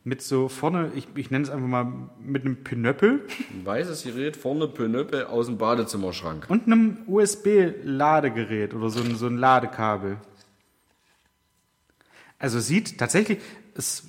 [0.05, 4.37] mit so vorne, ich, ich nenne es einfach mal mit einem Pinöppel Ein weißes Gerät,
[4.37, 6.45] vorne Pönöppe aus dem Badezimmerschrank.
[6.47, 10.17] und einem USB-Ladegerät oder so ein, so ein Ladekabel.
[12.37, 13.39] Also sieht tatsächlich,
[13.73, 14.03] es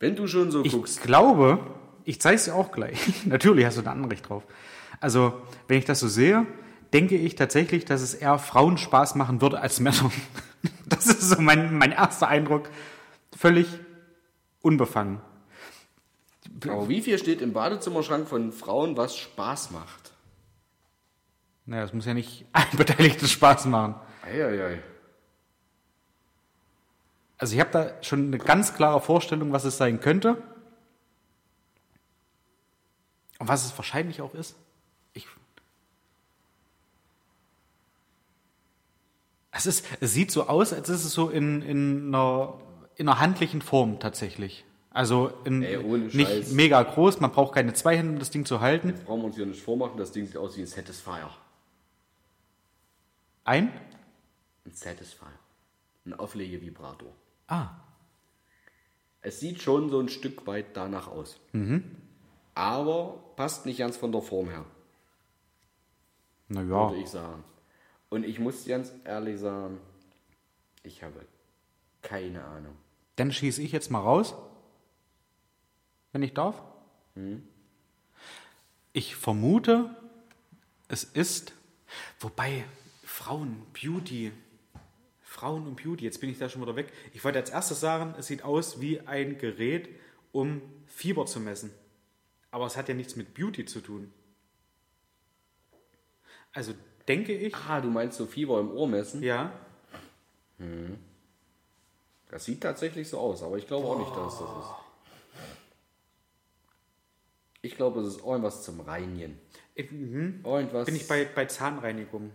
[0.00, 1.60] Wenn du schon so Ich guckst, glaube,
[2.04, 2.98] ich zeige es dir auch gleich.
[3.24, 4.42] Natürlich hast du da Anrecht drauf.
[4.98, 6.44] Also, wenn ich das so sehe,
[6.92, 10.10] denke ich tatsächlich, dass es eher Frauen Spaß machen würde als Männern.
[10.94, 12.68] Das ist so mein, mein erster Eindruck.
[13.36, 13.66] Völlig
[14.60, 15.20] unbefangen.
[16.64, 20.12] Aber wie viel steht im Badezimmerschrank von Frauen, was Spaß macht?
[21.64, 23.94] Naja, es muss ja nicht allen Beteiligten Spaß machen.
[24.24, 24.82] Eieiei.
[27.38, 30.40] Also ich habe da schon eine ganz klare Vorstellung, was es sein könnte.
[33.38, 34.56] Und was es wahrscheinlich auch ist.
[39.52, 42.58] Es, ist, es sieht so aus, als ist es so in, in, einer,
[42.96, 44.64] in einer handlichen Form tatsächlich.
[44.90, 46.52] Also in, Ey, nicht Scheiß.
[46.52, 48.88] mega groß, man braucht keine zwei Hände, um das Ding zu halten.
[48.90, 51.30] Jetzt brauchen wir uns hier nicht vormachen, das Ding sieht aus wie ein Satisfier.
[53.44, 53.72] Ein?
[54.66, 55.28] Ein Satisfier.
[56.04, 57.12] Ein Auflegevibrator.
[57.48, 57.68] Ah,
[59.22, 61.38] Es sieht schon so ein Stück weit danach aus.
[62.54, 64.64] Aber passt nicht ganz von der Form her,
[66.48, 66.90] naja.
[66.90, 67.42] würde ich sagen.
[68.12, 69.80] Und ich muss ganz ehrlich sagen,
[70.82, 71.24] ich habe
[72.02, 72.76] keine Ahnung.
[73.16, 74.34] Dann schieße ich jetzt mal raus,
[76.12, 76.62] wenn ich darf.
[78.92, 79.96] Ich vermute,
[80.88, 81.54] es ist,
[82.20, 82.66] wobei
[83.02, 84.30] Frauen, Beauty,
[85.22, 86.92] Frauen und Beauty, jetzt bin ich da schon wieder weg.
[87.14, 89.88] Ich wollte als erstes sagen, es sieht aus wie ein Gerät,
[90.32, 91.70] um Fieber zu messen.
[92.50, 94.12] Aber es hat ja nichts mit Beauty zu tun.
[96.52, 96.74] Also
[97.08, 99.22] denke ich, Ah, du meinst so Fieber im Ohr messen?
[99.22, 99.52] ja,
[102.30, 104.70] Das sieht tatsächlich so aus, aber ich glaube auch nicht, dass das ist.
[107.62, 109.38] Ich glaube, es ist irgendwas zum Reinigen.
[109.74, 110.40] ich- mhm.
[110.44, 110.86] Irgendwas.
[110.86, 112.30] bin ich bei, bei Zahnreinigung.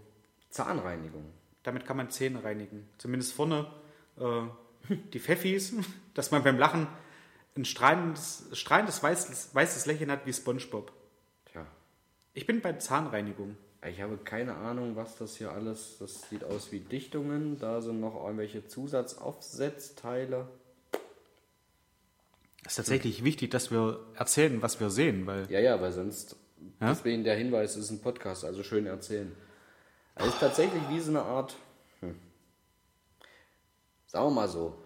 [0.50, 1.26] Zahnreinigung.
[1.64, 2.88] Damit kann man Zähne reinigen.
[2.98, 3.70] Zumindest vorne
[4.20, 4.44] äh,
[5.14, 5.74] die Pfeffis,
[6.14, 6.88] dass man beim Lachen
[7.58, 10.94] ein strahlendes, strahlendes weißes, weißes Lächeln hat wie Spongebob.
[11.52, 11.66] Tja,
[12.34, 13.58] Ich bin bei Zahnreinigung.
[13.88, 15.98] Ich habe keine Ahnung, was das hier alles.
[16.00, 17.60] Das sieht aus wie Dichtungen.
[17.60, 20.48] Da sind noch irgendwelche Zusatzaufsetzteile.
[22.66, 26.36] Es ist tatsächlich wichtig, dass wir erzählen, was wir sehen, weil Ja, ja, weil sonst.
[26.82, 26.90] Ja?
[26.90, 29.32] Deswegen der Hinweis ist ein Podcast, also schön erzählen.
[30.16, 31.56] Es ist tatsächlich wie so eine Art.
[32.02, 32.16] Hm,
[34.08, 34.78] sagen wir mal so.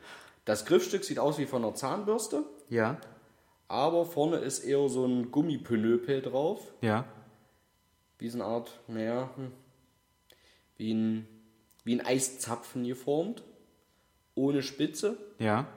[0.45, 2.99] Das Griffstück sieht aus wie von einer Zahnbürste, ja,
[3.67, 6.59] aber vorne ist eher so ein Gummipönöpel drauf.
[6.81, 7.05] ja,
[8.21, 9.51] Wie so eine Art, naja, hm,
[10.77, 11.27] wie ein,
[11.83, 13.43] wie ein Eiszapfen geformt.
[14.35, 15.67] Ohne Spitze, ja,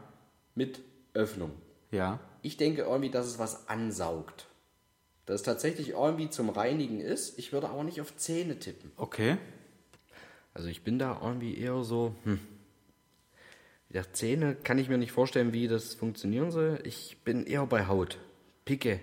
[0.54, 0.80] mit
[1.14, 1.50] Öffnung.
[1.90, 2.20] ja.
[2.42, 4.46] Ich denke irgendwie, dass es was ansaugt.
[5.24, 7.38] Dass es tatsächlich irgendwie zum Reinigen ist.
[7.38, 8.92] Ich würde aber nicht auf Zähne tippen.
[8.96, 9.38] Okay.
[10.52, 12.38] Also ich bin da irgendwie eher so, hm.
[13.88, 16.80] Ja, Zähne kann ich mir nicht vorstellen, wie das funktionieren soll.
[16.84, 18.18] Ich bin eher bei Haut.
[18.66, 19.00] Picke.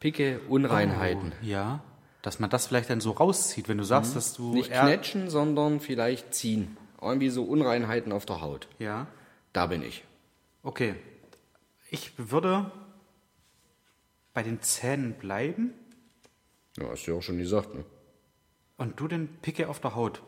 [0.00, 1.32] Picke, Unreinheiten.
[1.42, 1.80] Ja,
[2.22, 5.80] dass man das vielleicht dann so rauszieht, wenn du sagst, dass du Nicht knetschen, sondern
[5.80, 6.76] vielleicht ziehen.
[7.00, 8.68] Irgendwie so Unreinheiten auf der Haut.
[8.78, 9.06] Ja,
[9.52, 10.04] Da bin ich.
[10.62, 10.94] okay.
[11.92, 12.70] Ich würde
[14.32, 15.72] bei den Zähnen bleiben
[16.78, 17.84] Ja, hast du ja auch schon gesagt, ne?
[18.76, 20.22] und du den Picke auf der Haut.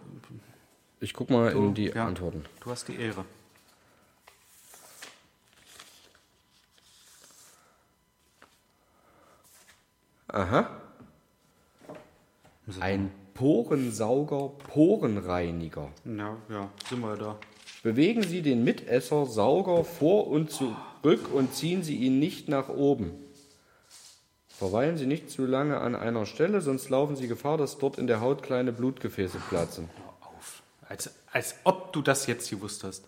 [1.01, 2.07] Ich guck mal in die ja.
[2.07, 2.45] Antworten.
[2.61, 3.25] Du hast die Ehre.
[10.33, 10.71] Aha.
[12.81, 15.91] Ein Porensauger, Porenreiniger.
[16.07, 17.39] Ja, ja, sind wir da.
[17.83, 23.13] Bewegen Sie den Mitesser Sauger vor und zurück und ziehen Sie ihn nicht nach oben.
[24.49, 28.07] Verweilen Sie nicht zu lange an einer Stelle, sonst laufen Sie Gefahr, dass dort in
[28.07, 29.91] der Haut kleine Blutgefäße platzen.
[29.97, 30.63] Hör auf.
[30.89, 33.05] Als, als ob du das jetzt gewusst hast.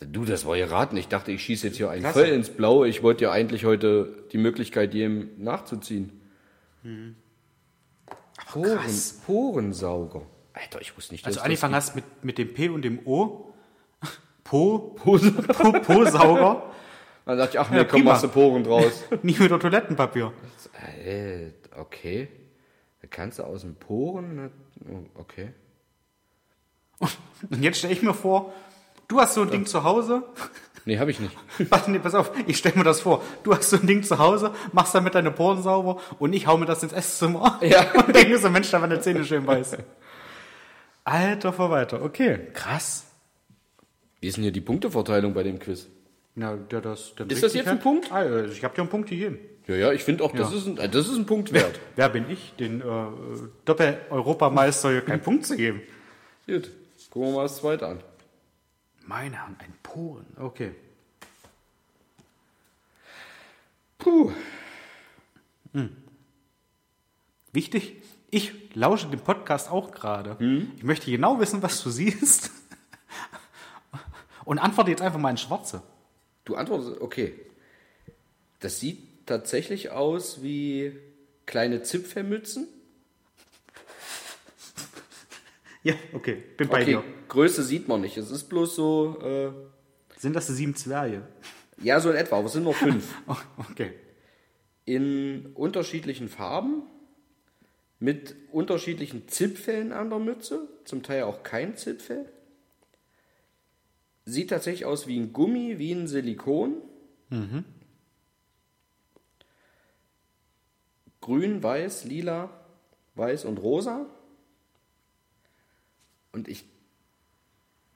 [0.00, 0.96] Du, das war geraten.
[0.96, 2.18] Ich dachte, ich schieße jetzt hier einen Klasse.
[2.18, 2.88] voll ins Blaue.
[2.88, 6.20] Ich wollte ja eigentlich heute die Möglichkeit geben, nachzuziehen.
[8.50, 9.20] Poren, krass.
[9.26, 10.22] Porensauger.
[10.52, 13.52] Alter, ich wusste nicht, dass Also angefangen hast mit, mit dem P und dem O.
[14.44, 16.70] Po, Po, Po-Sauger.
[17.26, 19.04] Dann dachte ich, ach nee, Ja, komm, machst du Poren draus.
[19.22, 20.32] Nicht mit der Toilettenpapier.
[21.04, 22.28] äh, okay.
[23.00, 24.34] Da kannst du aus dem Poren...
[24.36, 24.50] ne-
[25.14, 25.52] Okay.
[27.50, 28.52] Und jetzt stelle ich mir vor,
[29.08, 30.22] du hast so ein Ding zu Hause.
[30.86, 31.34] Nee, habe ich nicht.
[31.70, 33.22] Warte, nee, pass auf, ich stelle mir das vor.
[33.42, 36.56] Du hast so ein Ding zu Hause, machst damit deine Poren sauber und ich hau
[36.58, 37.90] mir das ins Esszimmer Ja.
[38.06, 39.78] und denke so, Mensch, da waren die Zähne schön weiß.
[41.04, 43.06] Alter Verwalter, okay, krass.
[44.20, 45.86] Wie ist denn hier die Punkteverteilung bei dem Quiz?
[46.34, 48.10] Na, der das, dann Ist das jetzt ein hat- Punkt?
[48.10, 49.38] Ah, ja, ich habe dir einen Punkt gegeben.
[49.66, 50.56] Ja, ja, ich finde auch, das, Ja.
[50.58, 51.78] ist ein, äh, das ist ein Punkt wert.
[51.96, 52.84] Wer bin ich, den äh,
[53.64, 55.80] Doppel-Europameister hier keinen Punkt zu geben?
[56.46, 56.70] Gut,
[57.10, 58.00] gucken wir mal das zweite an.
[59.06, 60.74] Meine Herren, ein Poren, okay.
[63.98, 64.32] Puh.
[67.52, 70.38] Wichtig, ich lausche dem Podcast auch gerade.
[70.38, 70.72] Hm?
[70.76, 72.50] Ich möchte genau wissen, was du siehst.
[74.44, 75.82] Und antworte jetzt einfach mal in Schwarze.
[76.44, 77.34] Du antwortest, okay.
[78.60, 80.98] Das sieht tatsächlich aus wie
[81.46, 82.66] kleine Zipfelmützen.
[85.84, 87.04] Ja, okay, bin bei Okay, dir.
[87.28, 88.16] Größe sieht man nicht.
[88.16, 89.52] Es ist bloß so, äh,
[90.18, 91.22] Sind das die sieben Zwerge?
[91.82, 93.14] ja, so in etwa, aber es sind nur fünf.
[93.28, 93.36] Oh,
[93.70, 93.92] okay.
[94.86, 96.82] in unterschiedlichen Farben,
[98.00, 102.26] mit unterschiedlichen Zipfeln an der Mütze, zum Teil auch kein Zipfel.
[104.26, 106.76] Sieht tatsächlich aus wie ein Gummi, wie ein Silikon.
[111.20, 112.50] Grün, weiß, lila,
[113.14, 114.06] weiß und rosa.
[116.34, 116.64] Und ich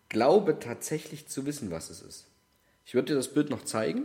[0.08, 2.26] glaube tatsächlich zu wissen, was es ist.
[2.86, 4.04] Ich würde dir das Bild noch zeigen.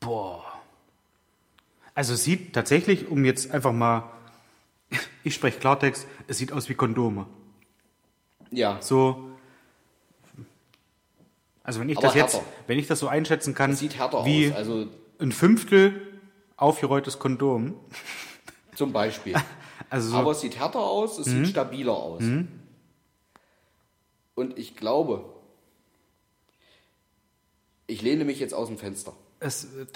[0.00, 0.42] Boah.
[1.94, 4.10] Also es sieht tatsächlich, um jetzt einfach mal,
[5.22, 7.26] ich spreche Klartext, es sieht aus wie Kondome.
[8.50, 9.28] Ja, So,
[11.62, 12.46] also wenn ich Aber das jetzt, härter.
[12.66, 14.56] wenn ich das so einschätzen kann, es sieht härter wie aus.
[14.56, 14.88] Also
[15.20, 16.00] ein Fünftel
[16.56, 17.78] aufgerolltes Kondom.
[18.74, 19.34] Zum Beispiel.
[19.90, 22.22] Also so, Aber es sieht härter aus, es sieht stabiler aus.
[24.34, 25.24] Und ich glaube,
[27.86, 29.12] ich lehne mich jetzt aus dem Fenster.
[29.40, 29.86] es, äh,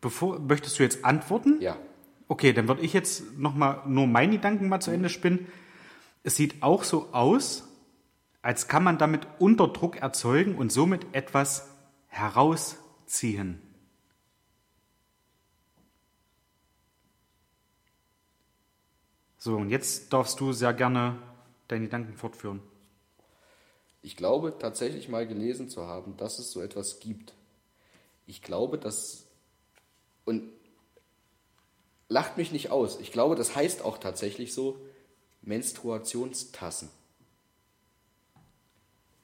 [0.00, 1.60] bevor, möchtest du jetzt antworten?
[1.60, 1.76] Ja.
[2.28, 5.46] Okay, dann würde ich jetzt noch mal nur meine Gedanken mal zu Ende spinnen.
[6.22, 7.68] Es sieht auch so aus,
[8.40, 11.68] als kann man damit Unterdruck erzeugen und somit etwas
[12.06, 13.60] herausziehen.
[19.44, 21.20] So, und jetzt darfst du sehr gerne
[21.66, 22.62] deine Gedanken fortführen.
[24.00, 27.34] Ich glaube tatsächlich mal gelesen zu haben, dass es so etwas gibt.
[28.28, 29.26] Ich glaube, dass.
[30.24, 30.48] Und
[32.08, 33.00] lacht mich nicht aus.
[33.00, 34.78] Ich glaube, das heißt auch tatsächlich so
[35.40, 36.88] Menstruationstassen.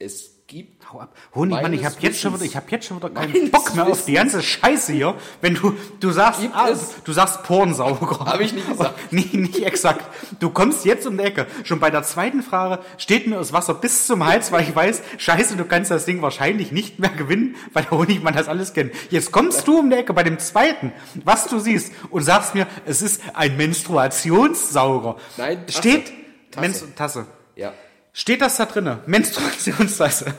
[0.00, 0.92] Es gibt.
[0.92, 1.16] Hau ab.
[1.34, 3.86] Honig, Mann, ich habe jetzt schon wieder, ich habe jetzt schon wieder keinen Bock mehr
[3.88, 5.16] auf die ganze Scheiße hier.
[5.40, 6.70] Wenn du, du sagst, ah,
[7.02, 8.24] du sagst Pornsauger.
[8.24, 8.94] Hab ich nicht gesagt.
[9.10, 10.04] nee, nicht exakt.
[10.38, 11.48] Du kommst jetzt um die Ecke.
[11.64, 15.02] Schon bei der zweiten Frage steht mir das Wasser bis zum Hals, weil ich weiß,
[15.18, 18.94] Scheiße, du kannst das Ding wahrscheinlich nicht mehr gewinnen, weil der Honigmann das alles kennt.
[19.10, 20.92] Jetzt kommst du um die Ecke bei dem zweiten,
[21.24, 25.16] was du siehst, und sagst mir, es ist ein Menstruationssauger.
[25.36, 25.78] Nein, Tasse.
[25.78, 26.12] steht
[26.52, 26.60] Tasse.
[26.60, 27.26] Menstru Tasse.
[27.56, 27.74] Ja.
[28.18, 28.98] Steht das da drinne?
[29.06, 30.34] Menstruationstasse.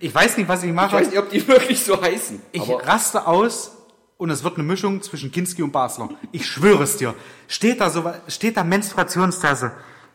[0.00, 0.96] Ich weiß nicht, was ich Ich mache.
[0.96, 2.40] weiß nicht, ob die wirklich so heißen.
[2.50, 3.72] Ich raste aus
[4.16, 6.08] und es wird eine Mischung zwischen Kinski und Basler.
[6.32, 7.14] Ich schwöre es dir.
[7.46, 9.72] Steht da so, steht da Menstruationstasse.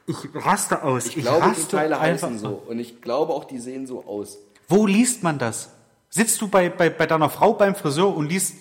[0.08, 1.06] Ich raste aus.
[1.06, 2.64] ich glaube, die raste Teile einfach heißen so.
[2.68, 4.40] Und ich glaube auch, die sehen so aus.
[4.68, 5.70] Wo liest man das?
[6.10, 8.56] Sitzt du bei, bei, bei deiner Frau beim Friseur und liest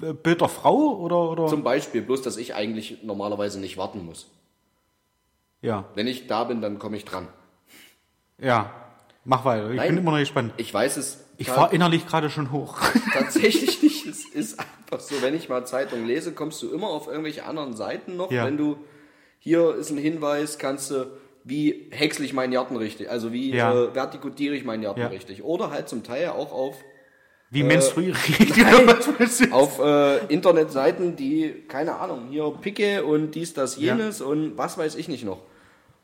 [0.00, 1.48] äh, Bild der Frau oder, oder?
[1.48, 4.28] Zum Beispiel, bloß dass ich eigentlich normalerweise nicht warten muss.
[5.62, 7.28] Ja, Wenn ich da bin, dann komme ich dran.
[8.38, 8.72] ja.
[9.24, 9.70] Mach weiter.
[9.70, 9.88] Ich Nein.
[9.90, 10.54] bin immer noch gespannt.
[10.56, 12.78] Ich weiß es Ich fahre innerlich gerade schon hoch.
[13.12, 14.06] tatsächlich nicht.
[14.06, 17.74] Es ist einfach so, wenn ich mal Zeitung lese, kommst du immer auf irgendwelche anderen
[17.76, 18.32] Seiten noch.
[18.32, 18.46] Ja.
[18.46, 18.78] Wenn du,
[19.38, 21.06] hier ist ein Hinweis, kannst du,
[21.44, 23.72] wie häcksel ich meinen Jarten richtig, also wie Ja.
[23.74, 25.08] äh, vertikutiere ich meinen Jarten Ja.
[25.08, 25.44] richtig.
[25.44, 26.76] Oder halt zum Teil auch auf
[27.50, 29.52] Wie menstruiere ich?
[29.52, 34.94] auf äh, Internetseiten, die, keine Ahnung, hier Picke und dies, das, jenes und was weiß
[34.94, 35.42] ich nicht noch.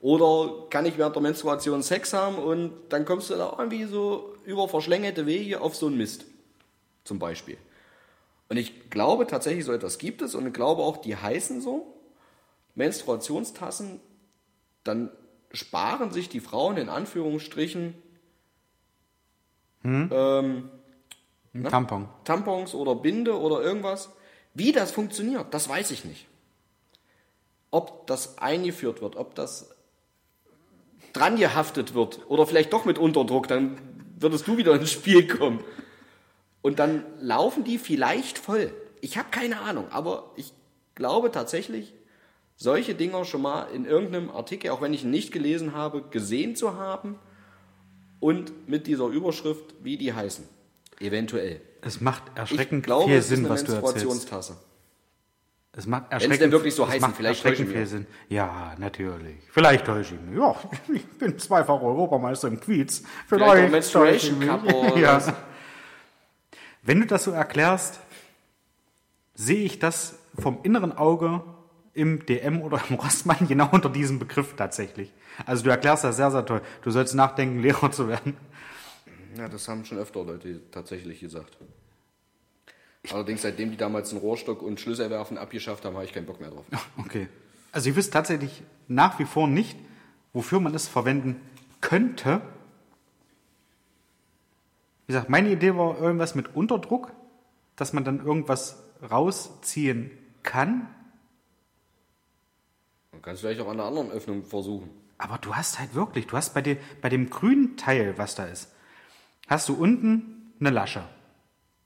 [0.01, 4.35] Oder kann ich während der Menstruation Sex haben und dann kommst du da irgendwie so
[4.45, 6.27] über verschlängelte Wege auf so einen Mist.
[7.05, 7.57] Zum Beispiel.
[8.49, 11.93] Und ich glaube tatsächlich, so etwas gibt es und ich glaube auch, die heißen so.
[12.75, 14.01] Menstruationstassen,
[14.85, 15.11] dann
[15.53, 17.95] sparen sich die Frauen in Anführungsstrichen
[19.87, 20.71] ähm,
[21.55, 22.09] Ein Tampon.
[22.25, 24.11] Tampons oder Binde oder irgendwas.
[24.55, 26.27] Wie das funktioniert, das weiß ich nicht.
[27.71, 29.76] Ob das eingeführt wird, ob das
[31.17, 33.79] dran gehaftet wird oder vielleicht doch mit Unterdruck, dann
[34.19, 35.63] würdest du wieder ins Spiel kommen.
[36.63, 38.73] Und dann laufen die vielleicht voll.
[39.01, 40.53] Ich habe keine Ahnung, aber ich
[40.95, 41.95] glaube tatsächlich,
[42.57, 46.57] solche Dinger schon mal in irgendeinem Artikel, auch wenn ich ihn nicht gelesen habe, gesehen
[46.57, 47.19] zu haben
[48.19, 50.45] und mit dieser Überschrift, wie die heißen.
[50.99, 51.61] Eventuell.
[51.83, 54.33] Es macht Ich erschreckend glaube, viel es ist Sinn, eine was du erzählst.
[55.79, 58.07] Es macht denn erschreckend, wirklich so es heißen, macht vielleicht erschreckend täusche ich viel Sinn.
[58.31, 59.37] Ja, natürlich.
[59.51, 60.39] Vielleicht täusche ich mich.
[60.39, 60.57] Ja,
[60.95, 63.03] ich bin zweifacher Europameister im Quiz.
[63.29, 64.85] Vielleicht Vielleicht Menstruation täusche ich mich.
[64.87, 65.35] Cup ja.
[66.83, 68.01] Wenn du das so erklärst,
[69.35, 71.43] sehe ich das vom inneren Auge
[71.93, 75.13] im DM oder im Rossmann genau unter diesem Begriff tatsächlich.
[75.45, 76.63] Also du erklärst das sehr, sehr toll.
[76.81, 78.35] Du sollst nachdenken, Lehrer zu werden.
[79.37, 81.59] Ja, das haben schon öfter Leute tatsächlich gesagt.
[83.13, 86.51] Allerdings, seitdem die damals einen Rohrstock und Schlüsselwerfen abgeschafft haben, habe ich keinen Bock mehr
[86.51, 86.65] drauf.
[86.99, 87.29] Okay.
[87.73, 89.77] Also ich wüsste tatsächlich nach wie vor nicht,
[90.33, 91.41] wofür man es verwenden
[91.81, 92.41] könnte.
[95.07, 97.13] Wie gesagt, meine Idee war irgendwas mit Unterdruck,
[97.77, 100.11] dass man dann irgendwas rausziehen
[100.43, 100.89] kann.
[103.13, 104.91] Man kann es vielleicht auch an einer anderen Öffnung versuchen.
[105.19, 108.45] Aber du hast halt wirklich, du hast bei, dem bei dem grünen Teil, was da
[108.45, 108.73] ist,
[109.49, 111.05] hast du unten eine Lasche.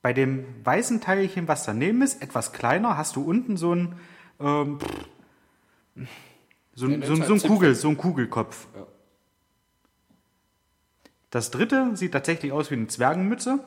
[0.03, 3.95] Bei dem weißen Teilchen, was daneben ist, etwas kleiner, hast du unten so ein,
[4.41, 4.79] ähm,
[6.75, 7.41] so, ein, so, ein- so ein.
[7.43, 8.67] Kugel, so ein Kugelkopf.
[8.75, 8.87] Ja.
[11.31, 13.63] Das dritte sieht tatsächlich aus wie eine Zwergenmütze.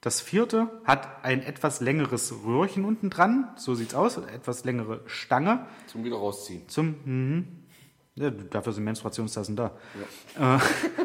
[0.00, 3.48] Das vierte hat ein etwas längeres Röhrchen unten dran.
[3.56, 4.18] So sieht's aus.
[4.18, 5.66] Etwas längere Stange.
[5.86, 6.68] Zum wieder rausziehen.
[6.68, 7.63] Zum, mhm.
[8.16, 9.72] Ja, dafür sind Menstruationstassen da.
[10.38, 10.58] Äh,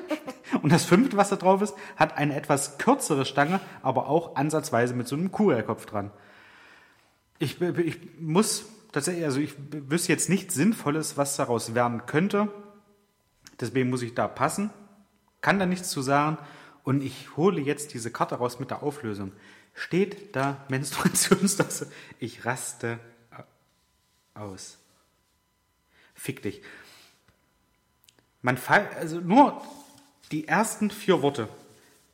[0.62, 4.94] und das fünfte, was da drauf ist, hat eine etwas kürzere Stange, aber auch ansatzweise
[4.94, 6.12] mit so einem Kugelkopf dran.
[7.40, 12.52] Ich, ich muss tatsächlich, also ich wüsste jetzt nichts Sinnvolles, was daraus werden könnte.
[13.60, 14.70] Deswegen muss ich da passen.
[15.42, 16.38] Kann da nichts zu sagen.
[16.84, 19.32] Und ich hole jetzt diese Karte raus mit der Auflösung.
[19.74, 21.92] Steht da Menstruationstasse?
[22.20, 23.00] Ich raste
[24.34, 24.78] aus.
[26.14, 26.62] Fick dich.
[28.42, 29.62] Man fall, also nur
[30.32, 31.50] die ersten vier Worte.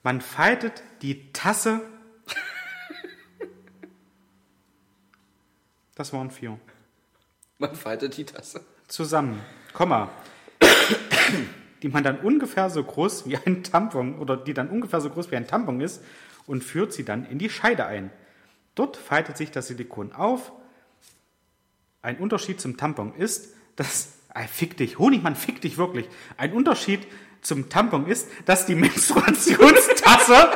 [0.04, 1.82] Man faltet die Tasse.
[5.96, 6.60] Das waren vier.
[7.58, 8.66] Man faltet die Tasse.
[8.88, 9.42] Zusammen.
[9.74, 10.10] Komma.
[11.82, 15.32] Die man dann ungefähr so groß wie ein Tampon oder die dann ungefähr so groß
[15.32, 16.04] wie ein Tampon ist
[16.48, 18.12] und führt sie dann in die Scheide ein.
[18.74, 20.52] Dort faltet sich das Silikon auf.
[22.02, 24.14] Ein Unterschied zum Tampon ist, dass.
[24.38, 26.10] Ah, fick dich, Honigmann, fick dich wirklich.
[26.36, 27.08] Ein Unterschied
[27.40, 30.36] zum Tampon ist, dass die Menstruationstasse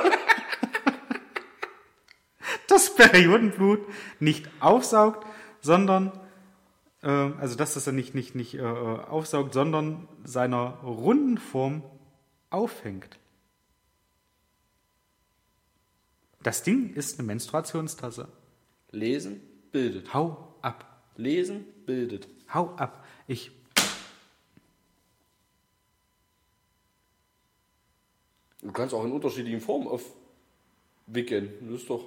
[2.67, 3.87] das Periodenblut
[4.19, 5.25] nicht aufsaugt,
[5.61, 6.11] sondern
[7.03, 11.81] äh, also dass das dann nicht, nicht, nicht äh, aufsaugt, sondern seiner runden Form
[12.49, 13.17] aufhängt.
[16.43, 18.27] Das Ding ist eine Menstruationstasse.
[18.91, 19.39] Lesen
[19.71, 20.13] bildet.
[20.13, 21.01] Hau ab.
[21.15, 22.27] Lesen bildet.
[22.53, 23.05] Hau ab.
[23.25, 23.53] Ich.
[28.69, 31.49] Du kannst auch in unterschiedlichen Formen aufwickeln.
[31.61, 32.01] Das ist doch.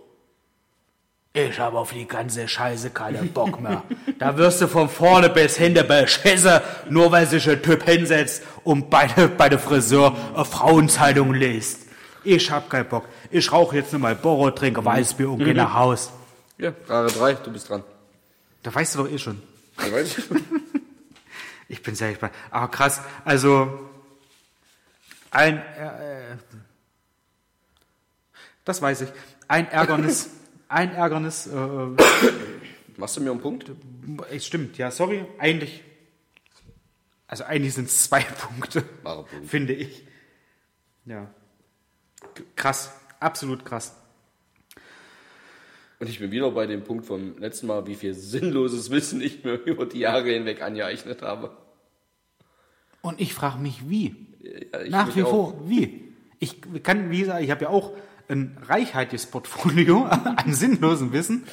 [1.33, 3.83] Ich habe auf die ganze Scheiße keinen Bock mehr.
[4.21, 8.91] da wirst du von vorne bis hinten beschissen, nur weil sich ein Typ hinsetzt und
[8.91, 11.81] bei der, bei der Friseur eine Frauenzeitung liest.
[12.23, 13.09] Ich hab keinen Bock.
[13.33, 16.13] Ich rauche jetzt nur mal Boro, trinke Weißbier und gehe nach Haus.
[16.59, 17.83] Ja, Frage 3, du bist dran.
[18.63, 19.43] Da weißt du doch eh schon.
[19.81, 20.25] Ja, weiß ich.
[21.67, 22.35] Ich bin sehr gespannt.
[22.53, 23.91] Aber krass, also
[25.33, 26.37] ein, äh, äh,
[28.65, 29.09] das weiß ich,
[29.49, 30.31] ein Ärgernis,
[30.69, 31.87] ein Ärgernis, äh,
[32.97, 33.71] Machst du mir einen Punkt?
[34.31, 35.83] es stimmt, ja, sorry, eigentlich,
[37.27, 39.31] also eigentlich sind es zwei Punkte, Punkt.
[39.47, 40.07] finde ich.
[41.07, 41.29] Ja,
[42.55, 43.97] krass, absolut krass.
[45.99, 49.45] Und ich bin wieder bei dem Punkt vom letzten Mal, wie viel sinnloses Wissen ich
[49.45, 51.57] mir über die Jahre hinweg angeeignet habe.
[53.01, 54.32] Und ich frage mich, wie?
[54.43, 56.13] Ja, Nach wie vor, wie?
[56.39, 57.93] Ich kann, wie gesagt, ich habe ja auch
[58.29, 61.45] ein reichhaltiges Portfolio an sinnlosem Wissen.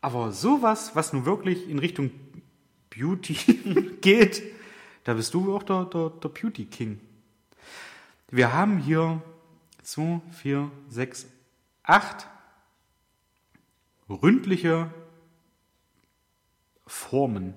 [0.00, 2.10] Aber sowas, was nun wirklich in Richtung
[2.90, 3.34] Beauty
[4.00, 4.42] geht,
[5.04, 7.00] da bist du auch der, der, der Beauty King.
[8.30, 9.22] Wir haben hier
[9.82, 11.26] zwei, vier, sechs,
[11.84, 12.26] acht
[14.08, 14.90] ründliche
[16.86, 17.54] Formen.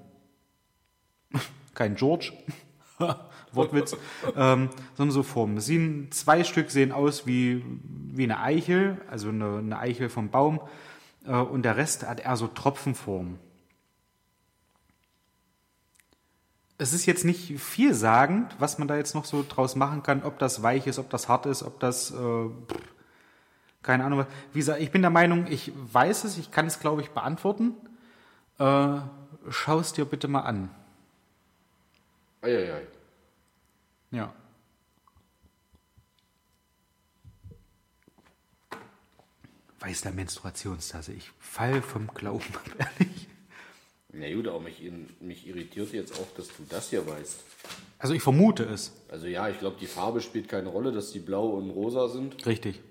[1.74, 2.34] Kein George.
[3.54, 3.96] Wortwitz.
[4.36, 5.58] ähm, sondern so Formen.
[5.58, 7.64] Es sehen, zwei Stück sehen aus wie,
[8.14, 10.62] wie eine Eichel, also eine, eine Eichel vom Baum.
[11.26, 13.38] Äh, und der Rest hat eher so Tropfenform.
[16.78, 20.40] Es ist jetzt nicht vielsagend, was man da jetzt noch so draus machen kann, ob
[20.40, 22.50] das weich ist, ob das hart ist, ob das, äh,
[23.84, 24.26] keine Ahnung.
[24.54, 27.74] Wie gesagt, ich bin der Meinung, ich weiß es, ich kann es, glaube ich, beantworten.
[28.60, 29.00] Äh,
[29.50, 30.70] Schau es dir bitte mal an.
[32.42, 32.88] Eieiei.
[34.12, 34.34] Ja.
[39.80, 41.14] Weiß der Menstruationstasse.
[41.14, 43.28] Ich fall vom Glauben ab, ehrlich.
[44.12, 44.82] Na gut, aber mich,
[45.22, 47.44] mich irritiert jetzt auch, dass du das hier weißt.
[48.00, 48.92] Also ich vermute es.
[49.10, 52.46] Also ja, ich glaube, die Farbe spielt keine Rolle, dass die blau und rosa sind.
[52.46, 52.82] Richtig.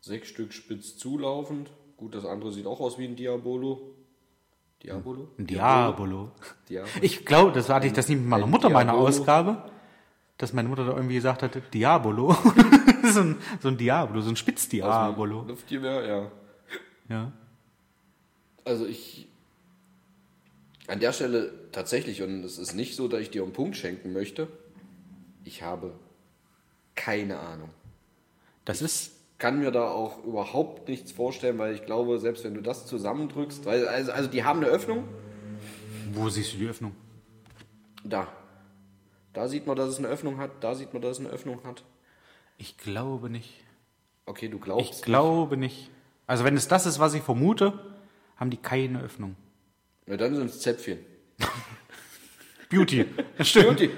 [0.00, 1.70] Sechs Stück spitz zulaufend.
[1.96, 3.94] Gut, das andere sieht auch aus wie ein Diabolo.
[4.82, 5.28] Diabolo?
[5.38, 6.32] Diabolo.
[6.68, 6.92] Diabolo.
[7.02, 8.94] Ich glaube, das hatte ich das nicht mit meiner Ein Mutter meiner.
[8.94, 9.64] Ausgabe,
[10.36, 12.32] dass meine Mutter da irgendwie gesagt hatte, Diabolo.
[13.12, 15.42] so, ein, so ein Diabolo, so ein Spitzdiabolo.
[15.42, 16.30] Luftgewehr, ja.
[17.08, 17.32] Ja.
[18.64, 19.26] Also ich.
[20.86, 24.12] An der Stelle tatsächlich, und es ist nicht so, dass ich dir einen Punkt schenken
[24.12, 24.48] möchte,
[25.44, 25.92] ich habe
[26.94, 27.70] keine Ahnung.
[28.64, 29.17] Das ist.
[29.38, 33.64] Kann mir da auch überhaupt nichts vorstellen, weil ich glaube, selbst wenn du das zusammendrückst,
[33.66, 35.04] weil, also, also die haben eine Öffnung,
[36.12, 36.92] Wo siehst du die Öffnung?
[38.04, 38.26] da.
[39.34, 41.62] Da sieht man, dass es eine Öffnung hat, da sieht man, dass es eine Öffnung
[41.62, 41.84] hat.
[42.56, 43.62] Ich glaube nicht.
[44.26, 45.02] Okay, du Ich glaubst.
[45.04, 45.90] glaube nicht.
[46.26, 47.78] Also wenn es das ist, was ich vermute,
[48.36, 49.36] haben die keine Öffnung.
[50.06, 50.98] Na, dann sind es Zäpfchen.
[52.70, 53.04] Beauty.
[53.36, 53.66] Das stimmt.
[53.66, 53.90] Beauty.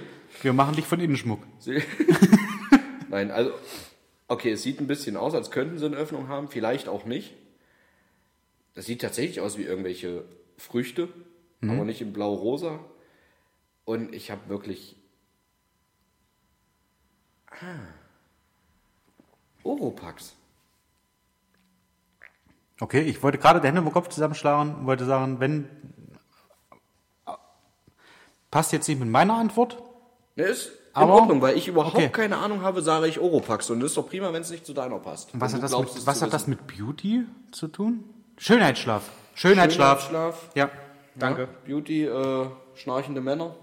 [0.42, 1.40] Wir machen dich von Innenschmuck.
[3.08, 3.52] Nein, also,
[4.30, 7.34] okay, es sieht ein bisschen aus, als könnten sie eine Öffnung haben, vielleicht auch nicht.
[8.74, 10.24] Das sieht tatsächlich aus wie irgendwelche
[10.56, 11.08] Früchte,
[11.62, 12.78] aber nicht in blau-rosa.
[13.84, 14.96] Und ich habe wirklich.
[17.50, 17.88] Ah.
[19.64, 20.34] Oropax.
[22.78, 25.68] Okay, ich wollte gerade die Hände im Kopf zusammenschlagen und wollte sagen, wenn.
[28.50, 29.82] Passt jetzt nicht mit meiner Antwort.
[30.36, 32.08] Ne, ist in Aber- Ordnung, weil ich überhaupt okay.
[32.08, 33.70] keine Ahnung habe, sage ich Oropax.
[33.70, 35.30] Und das ist doch prima, wenn es nicht zu deiner passt.
[35.34, 38.04] Was, hat das, glaubst, mit, was hat das mit Beauty zu tun?
[38.38, 39.08] Schönheitsschlaf.
[39.34, 40.06] Schönheitsschlaf.
[40.08, 40.50] Schönheitsschlaf.
[40.54, 40.70] Ja,
[41.20, 43.54] Ja, Beauty, äh, schnarchende Männer.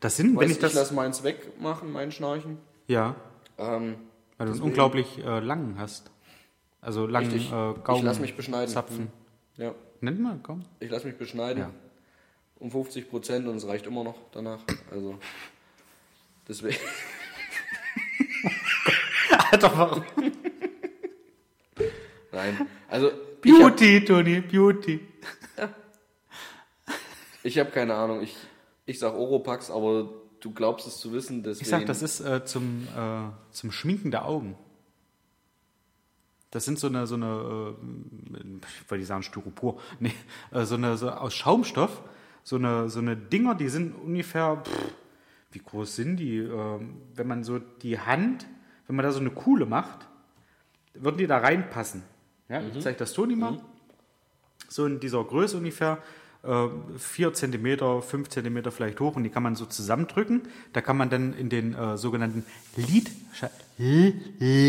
[0.00, 0.74] Das sind, Weiß wenn ich ich das.
[0.74, 2.58] lasse meins wegmachen, mein Schnarchen.
[2.86, 3.14] ja,
[3.58, 3.96] Ähm,
[4.36, 6.10] weil du einen unglaublich äh, langen hast.
[6.82, 7.48] Also langen Richtig.
[7.50, 7.98] äh, Gaumen.
[7.98, 8.68] ich lasse mich beschneiden.
[8.72, 9.08] Zapfen.
[9.56, 10.64] Ja, Nennt man, komm.
[10.80, 11.62] ich lasse mich beschneiden.
[11.62, 11.70] Ja.
[12.58, 14.60] Um 50 Prozent und es reicht immer noch danach.
[14.90, 15.14] Also,
[16.50, 16.76] deswegen.
[19.50, 20.04] Alter, warum?
[22.32, 22.66] Nein.
[22.88, 25.00] Also, Beauty, Toni, Beauty.
[27.42, 28.22] ich habe hab keine Ahnung.
[28.22, 28.36] Ich,
[28.84, 31.42] ich sag Oropax, aber du glaubst es zu wissen.
[31.42, 34.56] Deswegen, Ich sag, das ist äh, zum, äh, zum Schminken der Augen.
[36.50, 37.76] Das sind so eine, so eine,
[38.34, 38.40] äh,
[38.82, 40.12] ich wollte sagen Styropor, nee,
[40.50, 42.02] äh, so eine, so aus Schaumstoff,
[42.42, 44.94] so eine, so eine Dinger, die sind ungefähr, pff,
[45.52, 46.38] wie groß sind die?
[46.38, 48.46] Ähm, wenn man so die Hand,
[48.86, 50.06] wenn man da so eine Kuhle macht,
[50.94, 52.02] würden die da reinpassen.
[52.48, 53.60] Ja, ich zeige das Toni mal.
[54.68, 55.98] So in dieser Größe ungefähr.
[56.42, 60.42] äh, 4 cm, 5 cm vielleicht hoch und die kann man so zusammendrücken.
[60.72, 62.44] Da kann man dann in den äh, sogenannten
[62.76, 63.50] Lidscha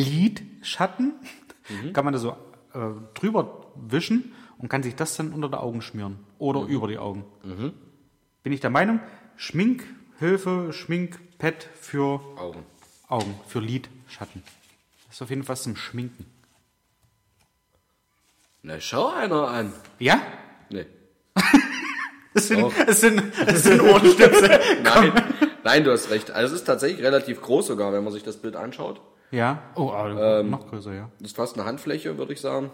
[0.02, 1.14] Lidschatten,
[1.94, 2.32] kann man da so
[2.74, 6.98] äh, drüber wischen und kann sich das dann unter die Augen schmieren oder über die
[6.98, 7.24] Augen.
[8.44, 9.00] Bin ich der Meinung,
[10.22, 12.64] Schminkhilfe, Schminkpad für Augen.
[13.08, 14.44] Augen, für Lidschatten.
[15.08, 16.28] Das ist auf jeden Fall was zum Schminken.
[18.62, 19.74] Na, schau einer an.
[19.98, 20.22] Ja?
[20.70, 20.86] Nee.
[22.34, 22.72] Es sind, Doch.
[22.88, 24.58] es sind, es sind Ohrenstöpsel.
[24.84, 25.12] Nein,
[25.66, 26.32] nein, du hast recht.
[26.32, 29.02] Also, es ist tatsächlich relativ groß sogar, wenn man sich das Bild anschaut.
[29.32, 29.62] Ja.
[29.76, 31.12] Oh, aber noch größer, ja.
[31.20, 32.72] Das ist fast eine Handfläche, würde ich sagen.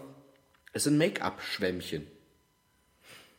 [0.73, 2.05] Es sind Make-up-Schwämmchen.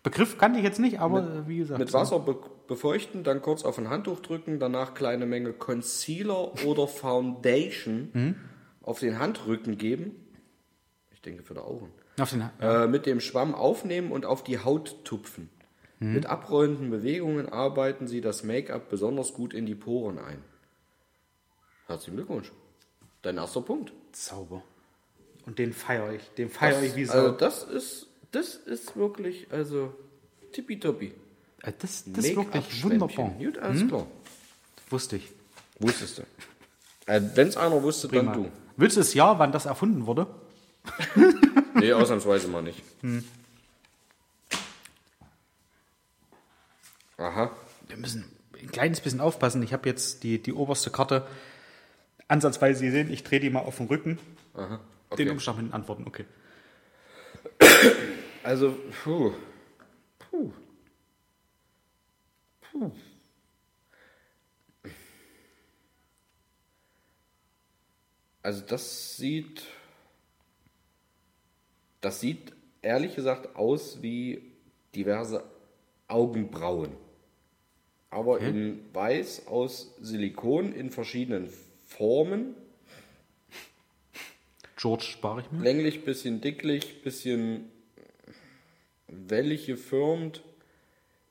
[0.02, 1.78] Begriff kannte ich jetzt nicht, aber äh, wie gesagt.
[1.78, 2.36] Mit Wasser be
[2.68, 8.36] befeuchten, dann kurz auf ein Handtuch drücken, danach kleine Menge Concealer oder Foundation
[8.82, 10.14] auf den Handrücken geben.
[11.10, 11.92] Ich denke für die Augen.
[12.60, 15.50] Den, Äh, mit dem Schwamm aufnehmen und auf die Haut tupfen.
[16.00, 20.38] Mit abrollenden Bewegungen arbeiten Sie das Make-up besonders gut in die Poren ein.
[21.88, 22.52] Herzlichen Glückwunsch.
[23.22, 23.92] Dein erster Punkt.
[24.12, 24.62] Zauber.
[25.44, 26.22] Und den feiere ich.
[26.36, 27.14] Den feiere ich wie so.
[27.14, 29.92] Also das ist, das ist wirklich, also
[30.52, 31.14] tippitoppi.
[31.62, 33.30] Äh, das das ist wirklich wunderbar.
[33.38, 34.06] Gut, alles klar.
[34.90, 35.30] Wusste ich.
[35.78, 36.22] Wusstest du.
[37.06, 38.32] Äh, Wenn es einer wusste, Prima.
[38.32, 38.50] dann du.
[38.76, 40.26] Willst du das Jahr, wann das erfunden wurde?
[41.74, 42.82] Nee, ausnahmsweise mal nicht.
[47.16, 47.50] Aha.
[47.86, 48.24] Wir müssen
[48.61, 49.62] ein kleines bisschen aufpassen.
[49.62, 51.26] Ich habe jetzt die, die oberste Karte
[52.26, 53.12] ansatzweise gesehen.
[53.12, 54.18] Ich drehe die mal auf den Rücken.
[54.54, 54.76] Aha.
[54.76, 54.80] Den
[55.11, 55.30] Okay.
[55.30, 56.24] Umschlag mit den Antworten, okay.
[58.42, 59.32] Also, puh.
[60.30, 60.52] Puh.
[62.79, 62.93] Puh.
[68.43, 69.62] Also das sieht,
[72.01, 72.53] das sieht
[72.83, 74.43] ehrlich gesagt aus wie
[74.95, 75.45] diverse
[76.07, 76.93] Augenbrauen.
[78.11, 81.51] Aber in weiß aus Silikon in verschiedenen
[81.85, 82.55] Formen.
[84.76, 85.62] George spare ich mir.
[85.62, 87.70] Länglich, bisschen dicklich, bisschen
[89.09, 90.43] wellig gefirmt.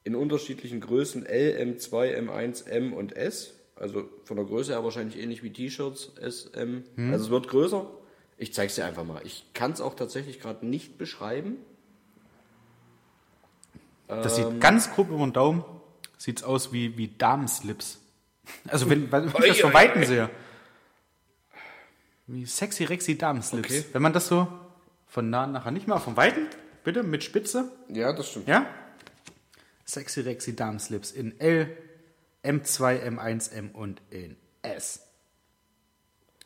[0.07, 3.51] In unterschiedlichen Größen L, M2, M1, M und S.
[3.75, 6.85] Also von der Größe her wahrscheinlich ähnlich wie T-Shirts, S, M.
[7.11, 7.85] Also es wird größer.
[8.37, 9.19] Ich zeig's dir einfach mal.
[9.25, 11.57] Ich kann es auch tatsächlich gerade nicht beschreiben.
[14.07, 14.45] Das Ähm.
[14.53, 15.65] sieht ganz grob über den Daumen.
[16.17, 17.99] Sieht's aus wie, wie Damenslips.
[18.69, 20.29] Also wenn, wenn ich das von Weitem sehe.
[22.27, 23.65] Wie sexy Rexy Damenslips.
[23.69, 23.85] Okay.
[23.91, 24.47] Wenn man das so
[25.05, 26.47] von nah nachher nicht mal von Weitem,
[26.85, 27.69] bitte mit Spitze.
[27.89, 28.47] Ja, das stimmt.
[28.47, 28.67] Ja?
[29.87, 31.75] Sexy Rexy Darmslips in L,
[32.43, 35.01] M2, M1, M und in S.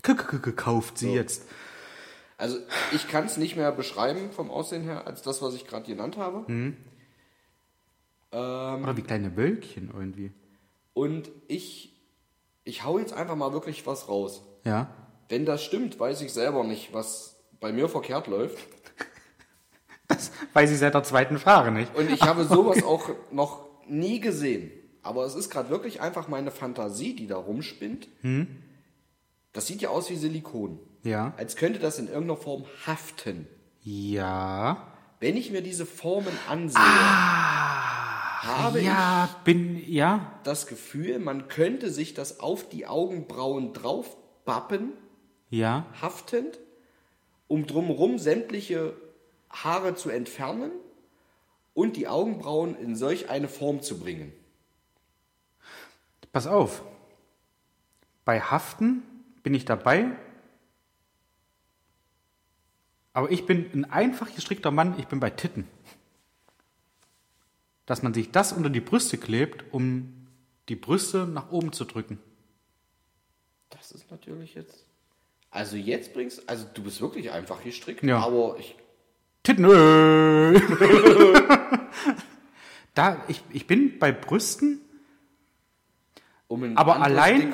[0.03, 1.43] K -k -k Kauft sie jetzt.
[2.37, 2.57] Also
[2.91, 6.17] ich kann es nicht mehr beschreiben vom Aussehen her, als das, was ich gerade genannt
[6.17, 6.45] habe.
[6.49, 6.77] Ähm,
[8.31, 10.31] Oder wie kleine Wölkchen irgendwie.
[10.93, 11.93] und ich,
[12.63, 14.41] ich hau jetzt einfach mal wirklich was raus.
[14.63, 14.89] Ja.
[15.29, 18.57] Wenn das stimmt, weiß ich selber nicht, was bei mir verkehrt läuft.
[20.15, 21.95] Das weiß ich seit der zweiten Frage nicht.
[21.95, 24.71] Und ich habe sowas auch noch nie gesehen.
[25.03, 28.07] Aber es ist gerade wirklich einfach meine Fantasie, die da rumspinnt.
[29.53, 30.79] Das sieht ja aus wie Silikon.
[31.03, 31.33] Ja.
[31.37, 33.47] Als könnte das in irgendeiner Form haften.
[33.81, 34.87] Ja.
[35.19, 40.31] Wenn ich mir diese Formen ansehe, habe ja, bin, ja.
[40.39, 44.93] ich das Gefühl, man könnte sich das auf die Augenbrauen draufbappen,
[45.49, 45.85] Ja.
[46.01, 46.59] haftend,
[47.47, 48.93] um drumherum sämtliche
[49.51, 50.71] Haare zu entfernen
[51.73, 54.31] und die Augenbrauen in solch eine Form zu bringen.
[56.31, 56.83] Pass auf.
[58.25, 59.03] Bei Haften
[59.43, 60.11] bin ich dabei.
[63.13, 65.67] Aber ich bin ein einfach gestrickter Mann, ich bin bei Titten.
[67.85, 70.27] Dass man sich das unter die Brüste klebt, um
[70.69, 72.19] die Brüste nach oben zu drücken.
[73.69, 74.85] Das ist natürlich jetzt.
[75.49, 78.19] Also jetzt bringst also du bist wirklich einfach gestrickt, Ja.
[78.19, 78.75] aber ich
[79.43, 79.65] Titten.
[79.65, 80.59] äh.
[82.93, 84.81] da, ich, ich bin bei Brüsten,
[86.47, 87.53] um Aber allein-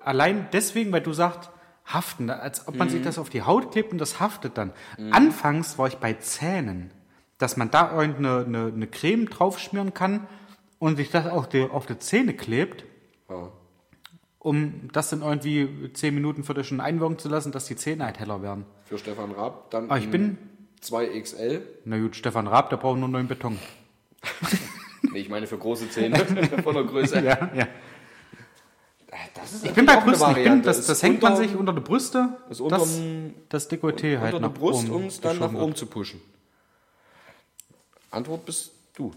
[0.00, 1.50] Allein deswegen, weil du sagst,
[1.86, 4.72] haften, als ob man sich das auf die Haut klebt und das haftet dann.
[5.10, 6.92] Anfangs war ich bei Zähnen,
[7.38, 10.26] dass man da irgendeine eine, eine Creme draufschmieren kann
[10.78, 12.84] und sich das auf die, auf die Zähne klebt,
[13.28, 13.50] Ja.
[14.38, 18.40] um das dann irgendwie 10 Minuten, Viertelstunde einwirken zu lassen, dass die Zähne halt heller
[18.42, 18.64] werden.
[18.84, 20.38] Für Stefan Raab dann Aber ich in bin-
[20.82, 21.60] 2XL.
[21.84, 23.58] Na gut, Stefan Raab, der braucht nur neuen Beton.
[25.12, 26.16] Nee, ich meine für große Zähne
[26.64, 27.16] von der Größe.
[27.22, 27.68] Ja, ja.
[29.34, 31.72] Das ist Ich bin bei Brüsten, ich bin, das, das hängt man unter- sich unter
[31.74, 35.38] die Brüste, das, unterm- das Dekolleté halt unter nach der Brust, oben um es dann
[35.38, 36.18] nach oben zu pushen.
[38.10, 39.12] Antwort bist du.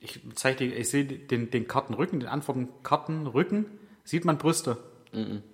[0.00, 3.66] Ich zeige dir, ich sehe den, den Kartenrücken, den Antworten Kartenrücken.
[4.04, 4.76] Sieht man Brüste?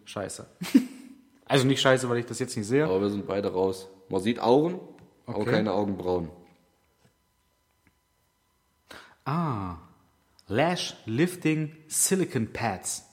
[0.04, 0.46] Scheiße.
[1.46, 2.84] also nicht scheiße, weil ich das jetzt nicht sehe.
[2.84, 3.88] Aber wir sind beide raus.
[4.08, 4.80] Man sieht Augen,
[5.26, 5.50] aber Okay.
[5.50, 6.30] keine Augenbrauen.
[9.24, 9.76] Ah.
[10.48, 13.06] Lash Lifting Silicon Pads.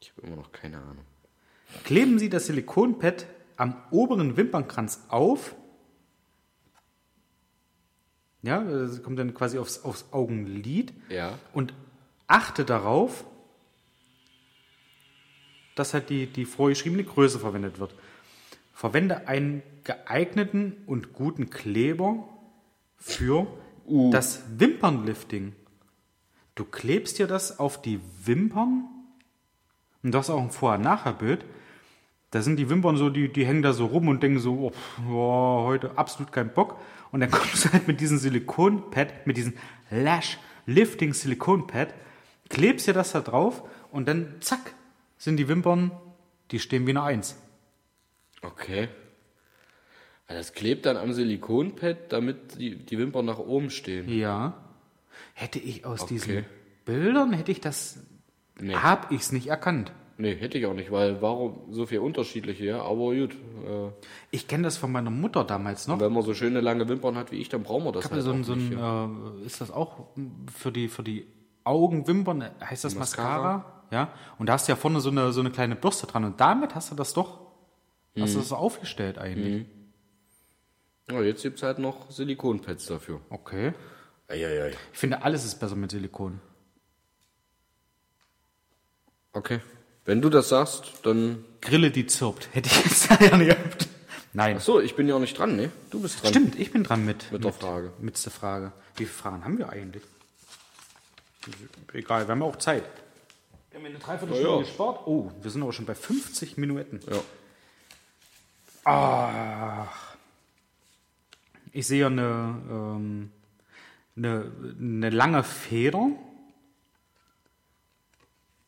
[0.00, 1.04] Ich habe immer noch keine Ahnung.
[1.84, 3.26] Kleben Sie das Silikonpad
[3.56, 5.56] am oberen Wimpernkranz auf.
[8.42, 10.92] Ja, das kommt dann quasi aufs, aufs Augenlid.
[11.08, 11.38] Ja.
[11.52, 11.72] Und
[12.26, 13.24] achte darauf,
[15.74, 17.94] dass halt die, die vorgeschriebene Größe verwendet wird.
[18.72, 22.28] Verwende einen geeigneten und guten Kleber
[22.96, 23.46] für
[24.10, 25.54] das Wimpernlifting.
[26.54, 28.84] Du klebst dir das auf die Wimpern
[30.02, 31.44] und das ist auch ein Vorher-Nachher-Bild.
[32.30, 34.72] Da sind die Wimpern so, die, die hängen da so rum und denken so, oh,
[35.06, 36.78] boah, heute absolut kein Bock.
[37.10, 39.54] Und dann kommst du halt mit diesem Silikonpad, mit diesem
[39.90, 41.94] Lash Lifting Silikonpad,
[42.48, 44.74] klebst dir das da drauf und dann zack,
[45.22, 45.92] sind die Wimpern,
[46.50, 47.38] die stehen wie eine Eins.
[48.42, 48.88] Okay.
[50.26, 54.08] Das klebt dann am Silikonpad, damit die, die Wimpern nach oben stehen.
[54.08, 54.54] Ja.
[55.34, 56.14] Hätte ich aus Okay.
[56.14, 56.44] diesen
[56.84, 57.98] Bildern, hätte ich das,
[58.58, 58.74] Nee.
[58.74, 59.92] hab ich's nicht erkannt.
[60.18, 63.32] Nee, hätte ich auch nicht, weil warum so viel unterschiedliche, ja, aber gut.
[63.66, 63.90] Äh,
[64.30, 66.00] Ich kenne das von meiner Mutter damals noch.
[66.00, 68.42] wenn man so schöne lange Wimpern hat wie ich, dann brauchen wir das halt so
[68.42, 68.72] so nicht.
[68.72, 69.04] ein ja.
[69.42, 70.06] äh, ist das auch
[70.52, 71.26] für die, für die
[71.64, 73.52] Augenwimpern, heißt das Mascara?
[73.58, 73.71] Mascara.
[73.92, 74.10] Ja.
[74.38, 76.74] Und da hast du ja vorne so eine, so eine kleine Bürste dran und damit
[76.74, 77.40] hast du das doch,
[78.14, 78.22] Mhm.
[78.22, 79.66] hast du das so aufgestellt eigentlich.
[81.10, 83.20] ja, jetzt gibt's halt noch Silikonpads dafür.
[83.30, 83.72] Okay.
[84.28, 84.70] Eieiei.
[84.92, 86.40] Ich finde, alles ist besser mit Silikon.
[89.32, 89.60] Okay.
[90.04, 91.44] Wenn du das sagst, dann.
[91.60, 92.48] Grille, die zirpt.
[92.52, 93.88] Hätte ich jetzt ja nicht gehabt.
[94.34, 94.56] Nein.
[94.58, 95.70] Ach so, ich bin ja auch nicht dran, ne?
[95.90, 96.30] Du bist dran.
[96.30, 97.30] Stimmt, ich bin dran mit.
[97.30, 97.92] Mit der Frage.
[98.00, 98.72] Mit der Frage.
[98.96, 100.02] Wie viele Fragen haben wir eigentlich?
[101.92, 102.84] Egal, wir haben auch Zeit.
[103.72, 104.60] Wir haben eine Dreiviertelstunde Ja, ja.
[104.60, 105.06] gespart.
[105.06, 107.00] Oh, wir sind aber schon bei 50 Minuten.
[108.84, 109.88] Ja.
[111.72, 113.32] Ich sehe eine, ähm,
[114.14, 116.10] eine, eine lange Feder.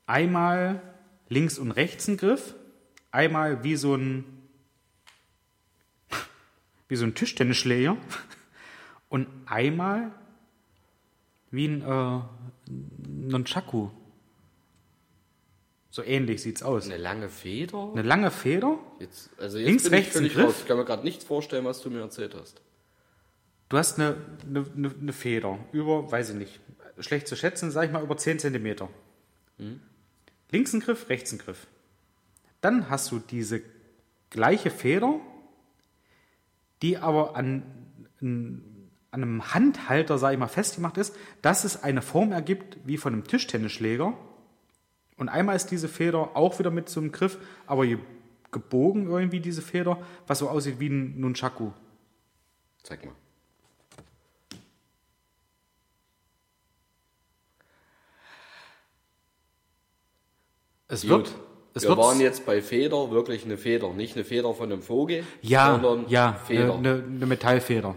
[0.06, 0.80] Einmal
[1.28, 2.54] links und rechts ein Griff.
[3.10, 4.24] Einmal wie so ein,
[6.88, 7.98] wie so ein Tischtennisschläger.
[9.10, 10.12] Und einmal
[11.50, 12.20] wie ein äh,
[13.06, 13.90] Nunchaku.
[15.94, 16.86] So ähnlich sieht's aus.
[16.86, 17.88] Eine lange Feder?
[17.92, 18.80] Eine lange Feder.
[18.98, 20.46] Jetzt, also jetzt Links, bin ich rechts, völlig Griff?
[20.46, 20.54] raus.
[20.58, 22.60] Ich kann mir gerade nichts vorstellen, was du mir erzählt hast.
[23.68, 26.58] Du hast eine, eine, eine, eine Feder über, weiß ich nicht,
[26.98, 28.88] schlecht zu schätzen, sag ich mal über 10 cm.
[30.50, 31.68] Links ein Griff, rechts ein Griff.
[32.60, 33.62] Dann hast du diese
[34.30, 35.20] gleiche Feder,
[36.82, 37.62] die aber an,
[38.20, 38.64] an
[39.12, 43.28] einem Handhalter, sag ich mal, festgemacht ist, dass es eine Form ergibt wie von einem
[43.28, 44.18] Tischtennisschläger.
[45.16, 47.98] Und einmal ist diese Feder auch wieder mit so einem Griff, aber je
[48.50, 51.72] gebogen irgendwie diese Feder, was so aussieht wie ein Nunchaku.
[52.82, 53.14] Zeig mal.
[60.86, 61.10] Es Gut.
[61.10, 61.34] wird,
[61.74, 63.92] es wir waren jetzt bei Feder, wirklich eine Feder.
[63.92, 66.74] Nicht eine Feder von einem Vogel, ja, sondern ja, Feder.
[66.74, 67.96] eine, eine Metallfeder.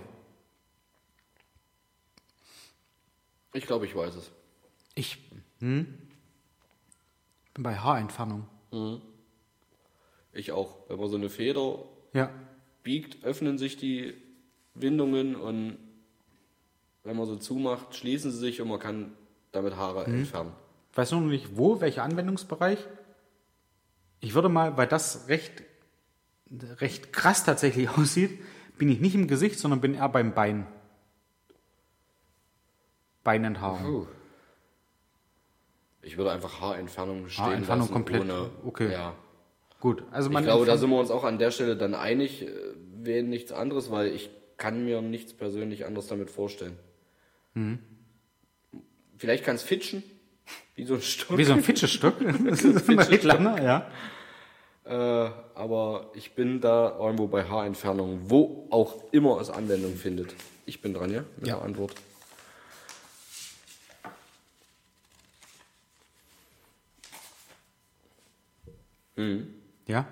[3.54, 4.32] Ich glaube, ich weiß es.
[4.96, 5.20] Ich
[5.60, 6.07] hm,
[7.58, 8.46] bin bei Haarentfernung.
[10.32, 10.78] Ich auch.
[10.88, 11.80] Wenn man so eine Feder
[12.14, 12.30] Ja,
[12.84, 14.14] biegt, öffnen sich die
[14.76, 15.78] Windungen und
[17.04, 19.14] wenn man so zumacht, schließen sie sich und man kann
[19.52, 20.20] damit Haare Mhm.
[20.20, 20.52] entfernen.
[20.94, 22.80] weiß nur noch nicht wo, welcher Anwendungsbereich.
[24.20, 25.64] Ich würde mal, weil das recht,
[26.80, 28.40] recht krass tatsächlich aussieht,
[28.78, 30.66] bin ich nicht im Gesicht, sondern bin eher beim Bein.
[33.24, 34.08] Beinenthaarung.
[36.02, 37.94] Ich würde einfach Haarentfernung stehen Haarentfernung lassen.
[37.94, 38.92] komplett, Ohne, okay.
[38.92, 39.16] Ja.
[39.80, 42.44] Gut, also man Ich glaube, da sind wir uns auch an der Stelle dann einig,
[42.44, 42.50] äh,
[43.00, 46.78] wählen nichts anderes, weil ich kann mir nichts persönlich anderes damit vorstellen.
[47.54, 47.80] Mhm.
[49.18, 50.04] Vielleicht kann es fitschen,
[50.76, 51.38] wie so ein Stock.
[51.38, 52.16] wie so ein Fitschestück.
[52.50, 53.90] das ist immer recht lange, ja.
[54.86, 60.34] Äh, aber ich bin da irgendwo bei Haarentfernung, wo auch immer es Anwendung findet.
[60.66, 61.24] Ich bin dran, ja?
[61.38, 61.56] Mit Ja.
[61.58, 61.94] der Antwort.
[69.88, 70.08] Ja,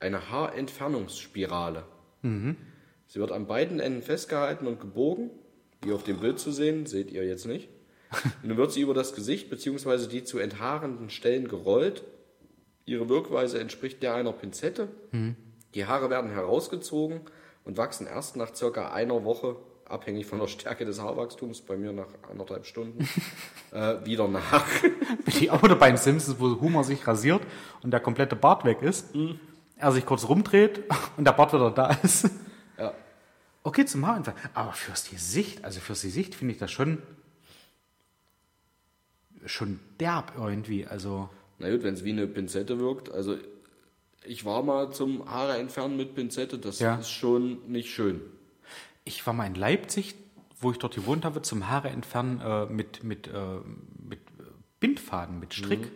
[0.00, 1.84] Eine Haarentfernungsspirale.
[3.06, 5.30] Sie wird an beiden Enden festgehalten und gebogen,
[5.82, 7.68] wie auf dem Bild zu sehen, seht ihr jetzt nicht.
[8.42, 10.08] Und dann wird sie über das Gesicht bzw.
[10.08, 12.04] die zu enthaarenden Stellen gerollt.
[12.86, 14.88] Ihre Wirkweise entspricht der einer Pinzette.
[15.74, 17.20] Die Haare werden herausgezogen
[17.64, 19.56] und wachsen erst nach circa einer Woche,
[19.88, 23.08] abhängig von der Stärke des Haarwachstums, bei mir nach anderthalb Stunden,
[23.72, 24.64] äh, wieder nach.
[24.82, 24.94] bin
[25.26, 27.42] ich auch wieder beim Simpsons, wo Homer sich rasiert
[27.82, 29.06] und der komplette Bart weg ist.
[29.76, 30.82] Er sich kurz rumdreht
[31.16, 32.30] und der Bart wieder da ist.
[32.78, 32.94] Ja.
[33.62, 34.40] Okay, zum Haarentfernung.
[34.54, 37.02] Aber fürs Gesicht, also fürs Gesicht finde ich das schon,
[39.46, 40.86] schon derb irgendwie.
[40.86, 41.28] Also,
[41.58, 43.10] Na gut, wenn es wie eine Pinzette wirkt.
[43.10, 43.36] Also
[44.24, 46.96] ich war mal zum Haare entfernen mit Pinzette, das Ja.
[46.96, 48.20] ist schon nicht schön.
[49.08, 50.14] Ich war mal in Leipzig,
[50.60, 53.60] wo ich dort gewohnt habe, zum Haare entfernen äh, mit, mit, äh,
[53.98, 54.20] mit
[54.80, 55.90] Bindfaden, mit Strick.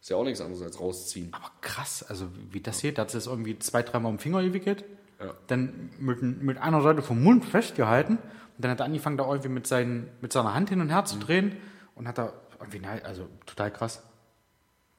[0.00, 1.32] Ist ja auch nichts anderes als rausziehen.
[1.32, 4.42] Aber krass, also wie das hier, da hat es irgendwie zwei, dreimal um den Finger
[4.42, 4.84] gewickelt,
[5.20, 5.34] Ja.
[5.46, 9.48] dann mit, mit einer Seite vom Mund festgehalten und dann hat er angefangen, da irgendwie
[9.48, 11.56] mit, seinen, mit seiner Hand hin und her zu drehen
[11.94, 14.02] und hat da irgendwie, also total krass.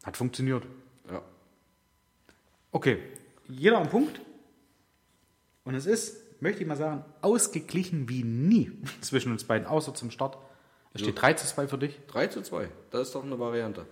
[0.03, 0.63] Hat funktioniert.
[1.11, 1.21] Ja.
[2.71, 2.99] Okay,
[3.47, 4.21] jeder am Punkt.
[5.63, 8.71] Und es ist, möchte ich mal sagen, ausgeglichen wie nie
[9.01, 10.37] zwischen uns beiden, außer zum Start.
[10.93, 11.99] Es steht 3 zu 2 für dich.
[12.07, 13.85] 3 zu 2, das ist doch eine Variante.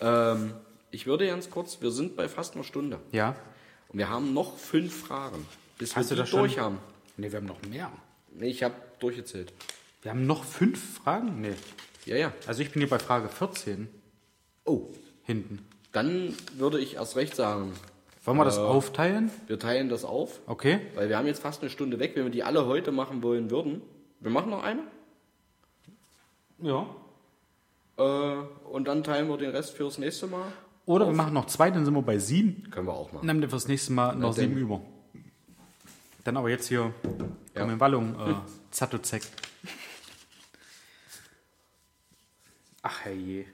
[0.00, 0.54] Ähm,
[0.90, 3.00] ich würde ganz kurz, wir sind bei fast einer Stunde.
[3.10, 3.34] Ja.
[3.88, 5.44] Und wir haben noch fünf Fragen,
[5.78, 6.38] bis Hast wir du die das schon?
[6.40, 6.78] durch haben.
[7.16, 7.90] Ne, wir haben noch mehr.
[8.32, 9.52] Nee, ich habe durchgezählt.
[10.02, 11.40] Wir haben noch fünf Fragen?
[11.40, 11.54] Nee.
[12.06, 12.32] Ja, ja.
[12.46, 13.88] Also ich bin hier bei Frage 14
[14.64, 14.90] Oh,
[15.24, 15.66] hinten.
[15.92, 17.72] dann würde ich erst recht sagen,
[18.24, 19.30] Wollen wir das aufteilen?
[19.46, 20.80] wir teilen das auf, Okay.
[20.94, 22.12] weil wir haben jetzt fast eine Stunde weg.
[22.14, 23.82] Wenn wir die alle heute machen wollen würden,
[24.20, 24.80] wir machen noch eine.
[26.60, 26.86] Ja.
[27.98, 28.36] Äh,
[28.72, 30.46] und dann teilen wir den Rest fürs nächste Mal.
[30.86, 32.70] Oder wir machen noch zwei, dann sind wir bei sieben.
[32.70, 33.26] Können wir auch machen.
[33.26, 34.80] dann haben wir fürs nächste Mal noch sieben über.
[36.24, 36.92] Dann aber jetzt hier
[37.54, 37.64] Ja.
[37.64, 38.34] in Wallung, äh,
[38.70, 39.22] Zatozek.
[42.82, 43.46] Ach herrje.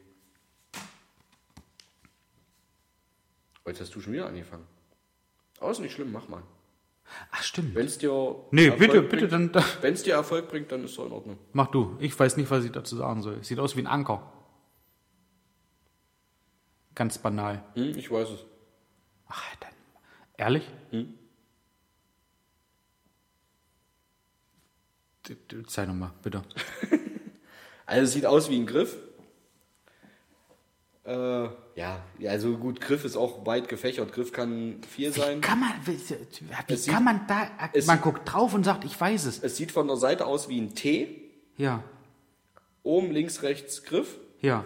[3.70, 4.66] Jetzt hast du schon wieder angefangen.
[5.60, 6.42] Aber ist nicht schlimm, mach mal.
[7.30, 7.72] Ach stimmt.
[7.76, 8.10] Wenn es dir
[8.50, 10.98] Nee, Erfolg bitte, bringt, bitte, dann da, Wenn es dir Erfolg bringt, dann ist es
[10.98, 11.38] in Ordnung.
[11.52, 11.96] mach du.
[12.00, 13.44] Ich weiß nicht, was ich dazu sagen soll.
[13.44, 14.32] Sieht aus wie ein Anker.
[16.96, 17.62] Ganz banal.
[17.74, 18.44] Hm, ich weiß es.
[19.28, 19.70] Ach, dann.
[20.36, 20.68] Ehrlich?
[20.90, 21.14] Hm?
[25.68, 26.42] Zeig nochmal, bitte.
[27.86, 28.96] Also es sieht aus wie ein Griff.
[31.02, 31.48] Äh,
[32.18, 34.12] ja, also gut, Griff ist auch weit gefächert.
[34.12, 35.40] Griff kann viel sein.
[35.40, 37.48] Kann man, wie, wie sieht- kann man da,
[37.86, 39.38] man guckt drauf und sagt, ich weiß es.
[39.42, 41.30] Es sieht von der Seite aus wie ein T.
[41.56, 41.82] Ja,
[42.82, 44.18] Oben links, rechts Griff.
[44.40, 44.64] ja.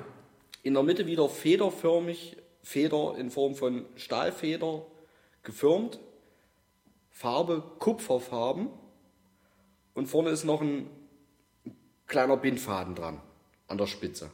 [0.63, 4.87] In der Mitte wieder federförmig Feder in Form von Stahlfeder
[5.43, 6.01] gefirmt,
[7.11, 8.71] Farbe Kupferfarben
[9.93, 10.89] und vorne ist noch ein
[12.07, 13.21] kleiner Bindfaden dran
[13.69, 14.31] an der Spitze.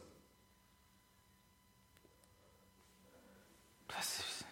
[3.89, 4.45] Was ist-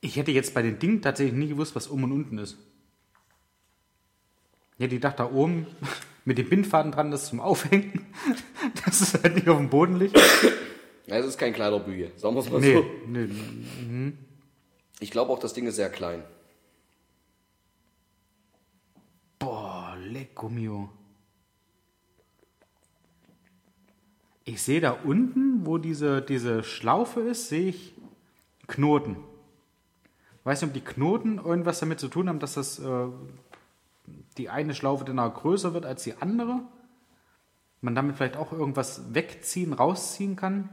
[0.00, 2.56] Ich hätte jetzt bei den Dingen tatsächlich nie gewusst, was oben und unten ist.
[4.76, 5.66] Ich hätte gedacht, da oben
[6.24, 8.06] mit dem Bindfaden dran, das zum Aufhängen,
[8.84, 10.16] dass es halt nicht auf dem Boden liegt.
[11.06, 12.84] Es ist kein Kleiderbügel, sagen wir es mal Nee, so.
[13.06, 14.12] nee.
[15.00, 16.22] Ich glaube auch, das Ding ist sehr klein.
[19.38, 20.90] Boah, lecco mio.
[24.44, 27.94] Ich sehe da unten, wo diese, diese Schlaufe ist, sehe ich
[28.66, 29.16] Knoten.
[30.48, 33.06] Weiß nicht, ob die Knoten irgendwas damit zu tun haben, dass das äh,
[34.38, 36.60] die eine Schlaufe dann auch größer wird als die andere.
[37.82, 40.70] Man damit vielleicht auch irgendwas wegziehen, rausziehen kann.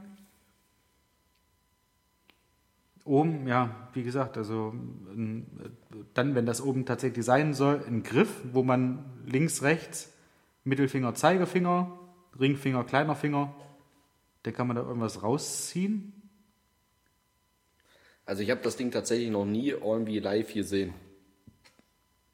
[3.03, 4.73] Oben, ja, wie gesagt, also
[6.13, 10.09] dann, wenn das oben tatsächlich sein soll, ein Griff, wo man links, rechts,
[10.63, 11.91] Mittelfinger, Zeigefinger,
[12.39, 13.53] Ringfinger, kleiner Finger,
[14.43, 16.14] dann kann man da irgendwas rausziehen.
[18.25, 20.93] Also ich habe das Ding tatsächlich noch nie irgendwie live gesehen.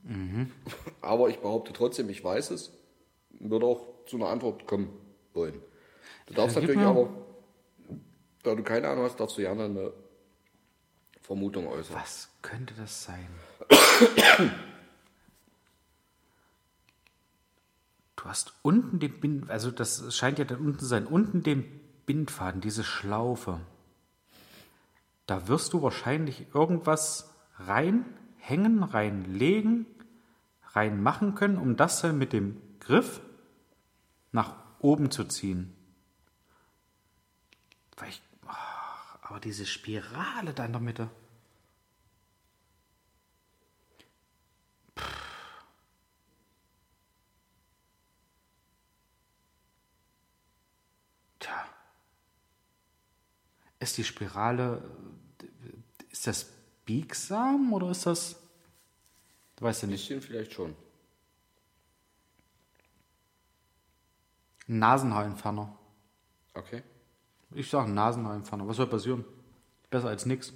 [1.02, 2.72] Aber ich behaupte trotzdem, ich weiß es.
[3.40, 4.90] Würde auch zu einer Antwort kommen
[5.34, 5.62] wollen.
[6.28, 7.10] Du darfst Ja, natürlich aber,
[8.44, 9.94] da du keine Ahnung hast, darfst du gerne eine
[11.22, 11.96] Vermutung äußern.
[11.96, 13.28] Was könnte das sein?
[18.18, 21.66] Du hast unten den Bind, also das scheint ja dann unten zu sein, unten den
[22.06, 23.62] Bindfaden, diese Schlaufe.
[25.32, 29.86] Da wirst du wahrscheinlich irgendwas reinhängen, reinlegen,
[30.74, 33.22] reinmachen können, um das mit dem Griff
[34.34, 35.74] nach oben zu ziehen.
[37.96, 41.10] Weil ich, ach, aber diese Spirale da in der Mitte.
[53.82, 54.82] Ist die Spirale,
[56.12, 56.46] ist das
[56.86, 58.36] biegsam oder ist das,
[59.58, 60.76] du weißt ja Ein nicht, bisschen vielleicht schon.
[64.70, 65.76] ein Nasenhaarentferner?
[66.54, 66.84] Okay.
[67.54, 68.68] Ich sage ein Nasenhaarentferner.
[68.68, 69.26] Was soll passieren?
[69.90, 70.54] Besser als nix.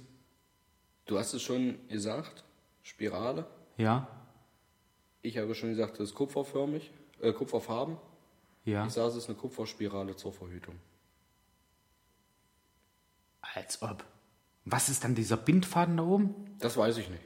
[1.06, 2.44] Du hast es schon gesagt,
[2.82, 3.46] Spirale.
[3.76, 4.08] Ja,
[5.22, 7.96] Ich habe schon gesagt, das ist kupferförmig, äh, kupferfarben.
[8.64, 8.86] ja.
[8.86, 10.76] Ich sage, es ist eine Kupferspirale zur Verhütung.
[13.56, 14.04] Als ob.
[14.66, 16.34] Was ist dann dieser Bindfaden da oben?
[16.58, 17.22] Das weiß ich nicht.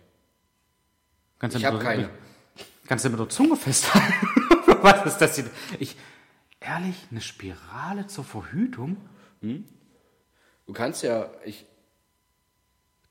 [1.41, 2.09] Kannst Ich habe keine.
[2.87, 4.14] Kannst du mit der Zunge festhalten?
[4.83, 5.51] Was ist das hier?
[5.78, 5.97] Ich,
[6.61, 8.97] ehrlich, eine Spirale zur Verhütung?
[9.41, 11.66] Du kannst ja, ich,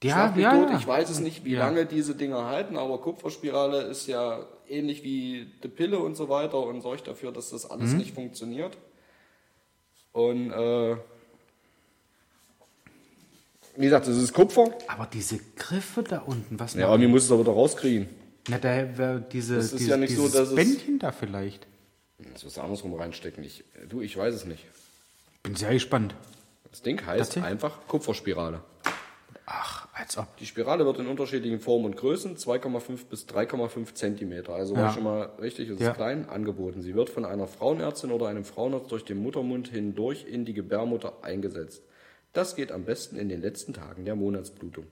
[0.03, 0.77] Ja, ja, ja.
[0.77, 1.59] ich weiß es nicht, wie Ja.
[1.65, 6.59] lange diese Dinger halten, aber Kupferspirale ist ja ähnlich wie die Pille und so weiter
[6.59, 7.71] und sorgt dafür, dass das Mhm.
[7.71, 8.77] alles nicht funktioniert.
[10.11, 10.97] Und äh,
[13.79, 14.71] wie gesagt, das ist Kupfer.
[14.87, 18.07] Aber diese Griffe da unten, was Ja, machen irgendwie muss es aber da rauskriegen.
[18.49, 21.11] Na, da wäre diese, Das ist diese, ja nicht so, dieses dass es- Bändchen da
[21.11, 21.65] vielleicht.
[22.33, 23.43] Das muss andersrum reinstecken.
[23.43, 24.65] Ich, du, ich weiß es nicht.
[25.43, 26.13] Bin sehr gespannt.
[26.71, 27.45] Das Ding heißt Tatsächlich?
[27.45, 28.61] einfach Kupferspirale.
[29.45, 30.35] Ach, als ob.
[30.37, 34.93] Die Spirale wird in unterschiedlichen Formen und Größen, 2,5 bis 3,5 Zentimeter, also war Ja.
[34.93, 35.89] schon mal richtig, es Ja.
[35.91, 36.81] ist klein, angeboten.
[36.83, 41.13] Sie wird von einer Frauenärztin oder einem Frauenarzt durch den Muttermund hindurch in die Gebärmutter
[41.23, 41.81] eingesetzt.
[42.33, 44.85] Das geht am besten in den letzten Tagen der Monatsblutung.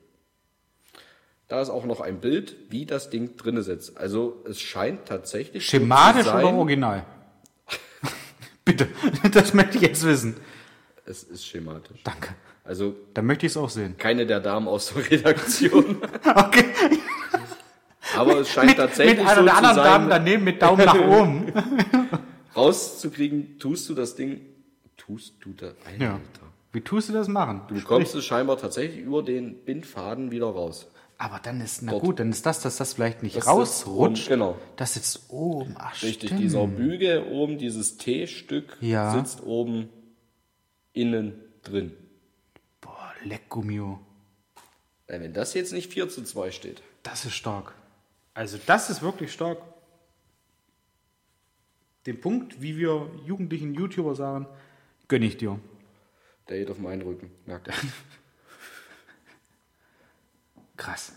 [1.48, 3.98] Da ist auch noch ein Bild, wie das Ding drinne sitzt.
[3.98, 7.06] Also es scheint tatsächlich Schematisch zu oder original?
[8.66, 8.88] Bitte,
[9.32, 10.36] das möchte ich jetzt wissen.
[11.06, 12.02] Es ist schematisch.
[12.04, 12.36] Danke.
[12.66, 13.96] Also Dann möchte ich es auch sehen.
[13.98, 16.02] keine der Damen aus der Redaktion.
[16.26, 16.66] Okay.
[18.18, 19.84] Aber es scheint Mit, tatsächlich mit einer so der zu anderen sein.
[19.86, 21.54] Damen daneben mit Daumen nach oben.
[22.56, 24.42] rauszukriegen, tust du das Ding,
[24.98, 26.04] tust du das, Alter.
[26.04, 26.20] Ja.
[26.78, 27.62] Wie tust du das machen?
[27.70, 30.86] Du bekommst es scheinbar tatsächlich über den Bindfaden wieder raus.
[31.18, 32.04] Aber dann ist, na Dort.
[32.04, 33.58] gut, dann ist das, dass das vielleicht nicht Das sitzt
[33.88, 34.28] rausrutscht.
[34.28, 34.58] oben, genau.
[34.76, 35.74] Das sitzt oben.
[35.80, 36.40] Ach, Richtig, stimmt.
[36.44, 39.12] dieser Bügel oben, dieses T-Stück Ja.
[39.12, 39.90] sitzt oben
[40.94, 41.94] innen drin.
[42.80, 44.00] Boah, Leckgummio.
[45.08, 46.84] Wenn das jetzt nicht 4 zu 2 steht.
[47.02, 47.74] Das ist stark.
[48.36, 49.58] Also das ist wirklich stark.
[52.06, 54.46] Den Punkt, wie wir jugendlichen YouTuber sagen,
[55.08, 55.60] gönne ich dir.
[56.50, 57.74] Der geht auf meinen Rücken, merkt er.
[60.78, 61.14] Krass.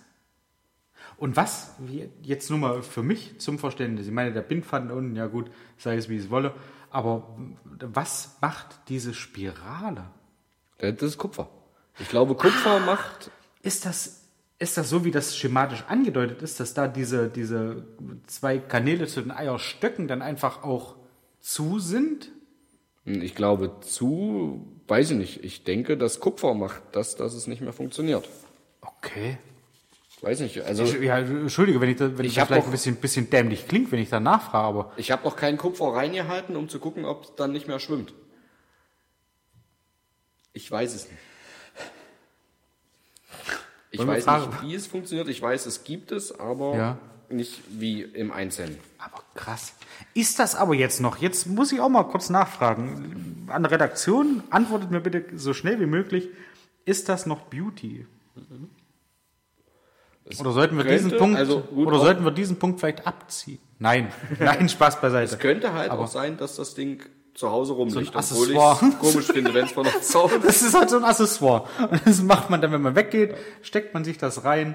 [1.16, 1.74] Und was,
[2.22, 5.96] jetzt nur mal für mich zum Verständnis, ich meine, der Bindfaden unten, ja gut, sei
[5.96, 6.54] es wie es wolle,
[6.90, 10.06] aber was macht diese Spirale?
[10.78, 11.50] Das ist Kupfer.
[11.98, 13.30] Ich glaube, Kupfer macht.
[13.62, 14.24] Ist das,
[14.58, 17.84] ist das so, wie das schematisch angedeutet ist, dass da diese, diese
[18.26, 20.96] zwei Kanäle zu den Eierstöcken dann einfach auch
[21.40, 22.30] zu sind?
[23.04, 24.79] Ich glaube, zu.
[24.90, 25.44] Weiß ich nicht.
[25.44, 28.28] Ich denke, dass Kupfer macht, dass, dass es nicht mehr funktioniert.
[28.82, 29.38] Okay.
[30.20, 30.60] Weiß nicht.
[30.62, 32.96] Also, Ich, ja, Entschuldige, wenn ich, da, wenn ich, Ich das vielleicht doch- ein bisschen,
[32.96, 36.68] bisschen dämlich klingt, wenn ich da nachfrage, aber ich habe noch keinen Kupfer reingehalten, um
[36.68, 38.12] zu gucken, ob es dann nicht mehr schwimmt.
[40.52, 41.20] Ich weiß es nicht.
[43.92, 45.28] Ich weiß nicht, wie es funktioniert.
[45.28, 46.98] Ich weiß, es gibt es, aber Ja.
[47.30, 48.78] Nicht wie im Einzelnen.
[48.98, 49.74] Aber krass.
[50.14, 51.18] Ist das aber jetzt noch?
[51.18, 53.46] Jetzt muss ich auch mal kurz nachfragen.
[53.48, 56.28] An der Redaktion, antwortet mir bitte so schnell wie möglich.
[56.84, 58.06] Ist das noch Beauty?
[60.38, 63.58] Oder sollten wir könnte, diesen Punkt, also oder sollten wir diesen Punkt vielleicht abziehen?
[63.78, 65.32] Nein, nein, Spaß beiseite.
[65.34, 67.02] Es könnte halt Aber- auch sein, dass das Ding
[67.34, 68.50] zu Hause rumliegt, So obwohl
[68.90, 71.66] ich komisch finde, wenn es von der Sau Das ist halt so ein Accessoire.
[71.90, 74.74] Und das macht man dann, wenn man weggeht, steckt man sich das rein,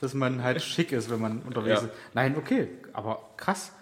[0.00, 1.86] dass man halt schick ist, wenn man unterwegs Ja.
[1.86, 1.94] ist.
[2.14, 3.72] Nein, okay, aber krass.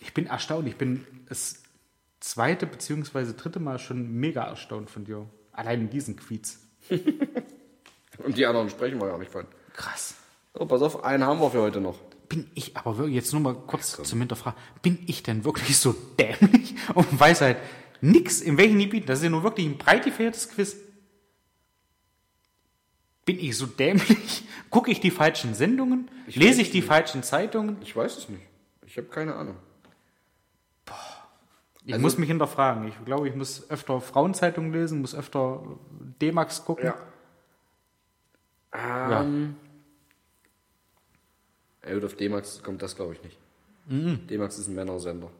[0.00, 0.66] Ich bin erstaunt.
[0.68, 1.62] Ich bin das
[2.20, 5.26] zweite beziehungsweise dritte Mal schon mega erstaunt von dir.
[5.52, 6.58] Allein in diesen Quiz.
[8.24, 9.46] Und die anderen sprechen wir ja nicht von.
[9.74, 10.14] Krass.
[10.54, 11.98] So, pass auf, einen haben wir für heute noch.
[12.28, 15.94] Bin ich, aber wirklich, jetzt nur mal kurz zum Hinterfragen, bin ich denn wirklich so
[16.18, 17.56] dämlich und weiß halt
[18.00, 19.06] nix, in welchen Gebieten?
[19.06, 20.76] Das ist ja nur wirklich ein breit gefährtes Quiz.
[23.24, 24.44] Bin ich so dämlich?
[24.70, 26.10] Gucke ich die falschen Sendungen?
[26.26, 27.76] Lese ich die falschen Zeitungen?
[27.82, 28.42] Ich weiß es nicht.
[28.86, 29.56] Ich habe keine Ahnung.
[31.84, 32.86] Ich Also- muss mich hinterfragen.
[32.88, 35.62] Ich glaube, ich muss öfter Frauenzeitungen lesen, muss öfter
[36.20, 36.86] D-Max gucken.
[38.72, 39.22] Ja.
[39.22, 39.56] Ähm,
[41.86, 43.38] ja, gut, auf D-Max kommt das, glaube ich, nicht.
[43.86, 44.26] Mhm.
[44.28, 45.30] D-Max ist ein Männersender.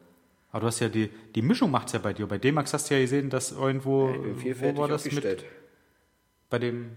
[0.51, 2.27] Aber du hast ja die, die Mischung macht's ja bei dir.
[2.27, 5.45] Bei D-Max hast du ja gesehen, dass irgendwo, Ich bin wo war das mit?
[6.49, 6.91] Bei dem,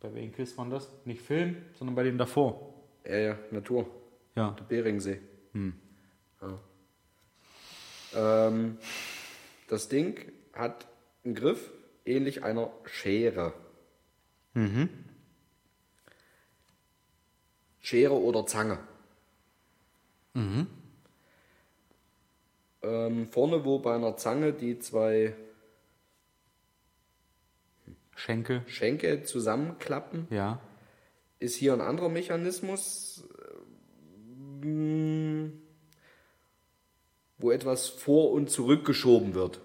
[0.00, 0.88] bei welchem Quiz war das?
[1.04, 2.74] Nicht Film, sondern bei dem davor.
[3.04, 3.86] Ja, ja, Natur.
[4.34, 4.50] Ja.
[4.52, 5.20] Der Beringsee.
[5.52, 5.74] Hm.
[6.40, 6.58] Ja.
[8.48, 8.78] Ähm,
[9.68, 10.86] das Ding hat
[11.24, 11.70] einen Griff
[12.04, 13.52] ähnlich einer Schere.
[14.54, 14.88] Mhm.
[17.80, 18.78] Schere oder Zange.
[20.34, 20.66] Mhm.
[22.82, 25.34] Ähm, vorne, wo bei einer Zange die zwei
[28.20, 28.62] Schenkel.
[28.66, 30.60] Schenkel zusammenklappen, Ja.
[31.38, 33.24] ist hier ein anderer Mechanismus,
[34.62, 35.60] ähm,
[37.38, 39.60] wo etwas vor und zurückgeschoben wird.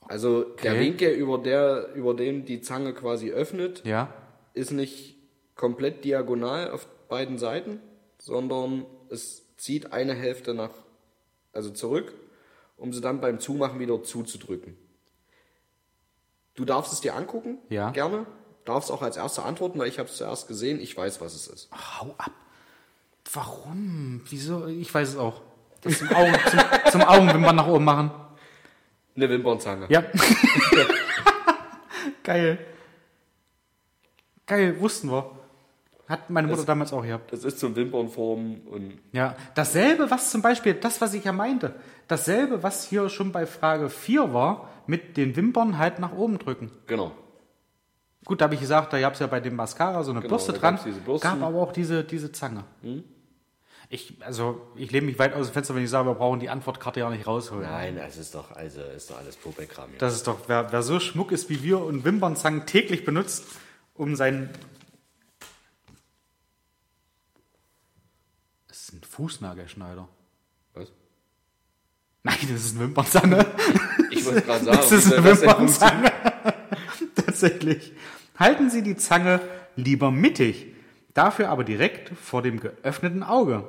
[0.00, 0.80] Also der Okay.
[0.80, 4.12] Winkel, über, der, über den die Zange quasi öffnet, Ja.
[4.54, 5.16] ist nicht
[5.54, 7.80] komplett diagonal auf beiden Seiten,
[8.18, 10.72] sondern es zieht eine Hälfte nach,
[11.52, 12.12] also zurück,
[12.76, 14.76] um sie dann beim Zumachen wieder zuzudrücken.
[16.56, 17.90] Du darfst es dir angucken, Ja.
[17.90, 18.26] gerne.
[18.64, 20.80] Darfst auch als erster antworten, weil ich habe es zuerst gesehen.
[20.80, 21.70] Ich weiß, was es ist.
[21.72, 22.30] Hau ab.
[23.32, 24.22] Warum?
[24.28, 24.66] Wieso?
[24.66, 25.40] Ich weiß es auch.
[25.80, 26.60] Das zum Augen, zum,
[26.92, 28.10] zum Augenwimpern nach oben machen.
[29.16, 29.86] Eine Wimpernzange.
[29.88, 30.02] Ja.
[32.22, 32.58] Geil.
[34.46, 35.30] Geil, wussten wir.
[36.08, 37.32] Hat meine Mutter damals auch gehabt.
[37.32, 41.74] Das ist zum Wimpernformen und Ja, dasselbe, was zum Beispiel, das, was ich ja meinte,
[42.08, 46.70] dasselbe, was hier schon bei Frage 4 war, mit den Wimpern halt nach oben drücken.
[46.86, 47.12] genau.
[48.26, 50.34] Gut, da habe ich gesagt, da gab es ja bei dem Mascara so eine Genau,
[50.34, 50.78] Bürste dran,
[51.20, 52.64] gab aber auch diese, diese Zange.
[53.88, 56.50] Ich, also, ich lehne mich weit aus dem Fenster, wenn ich sage, wir brauchen die
[56.50, 57.62] Antwortkarte ja nicht rausholen.
[57.62, 59.98] Nein, es ist doch, also ist doch alles Popelkram hier.
[59.98, 63.46] Das ist doch, wer, wer so schmuck ist wie wir und Wimpernzangen täglich benutzt,
[63.94, 64.50] um seinen.
[68.68, 70.06] Das ist ein Fußnagelschneider.
[72.22, 73.46] Nein, das ist eine Wimpernzange.
[74.10, 76.12] Ich wollte gerade sagen, Das ist eine Wimpernzange.
[77.14, 77.92] Tatsächlich.
[78.38, 79.40] Halten Sie die Zange
[79.76, 80.66] lieber mittig,
[81.14, 83.66] dafür aber direkt vor dem geöffneten Auge,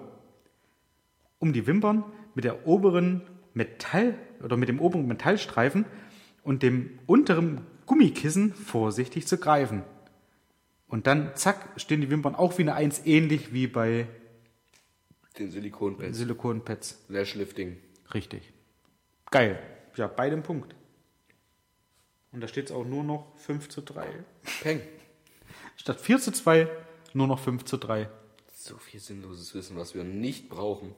[1.39, 2.03] um die Wimpern
[2.35, 3.21] mit der oberen
[3.53, 5.85] Metall oder mit dem oberen Metallstreifen
[6.43, 9.83] und dem unteren Gummikissen vorsichtig zu greifen.
[10.87, 14.07] Und dann, zack, stehen die Wimpern auch wie eine Eins, ähnlich wie bei
[15.37, 16.13] Den Silikonpad.
[16.13, 17.05] Silikonpads.
[17.07, 17.77] Lashlifting.
[18.13, 18.53] Richtig.
[19.29, 19.61] Geil.
[19.95, 20.75] Ja, bei dem Punkt.
[22.31, 24.07] Und da steht es auch nur noch 5 zu 3.
[24.61, 24.81] Peng.
[25.75, 26.69] Statt 4 zu 2
[27.13, 28.09] nur noch 5 zu 3.
[28.53, 30.93] So viel sinnloses Wissen, was wir nicht brauchen.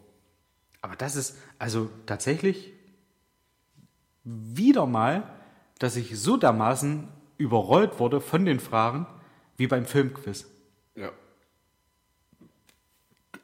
[0.81, 2.73] Aber das ist also tatsächlich
[4.23, 5.31] wieder mal,
[5.79, 7.07] dass ich so dermaßen
[7.37, 9.07] überrollt wurde von den Fragen
[9.57, 10.45] wie beim Filmquiz.
[10.95, 11.11] Ja.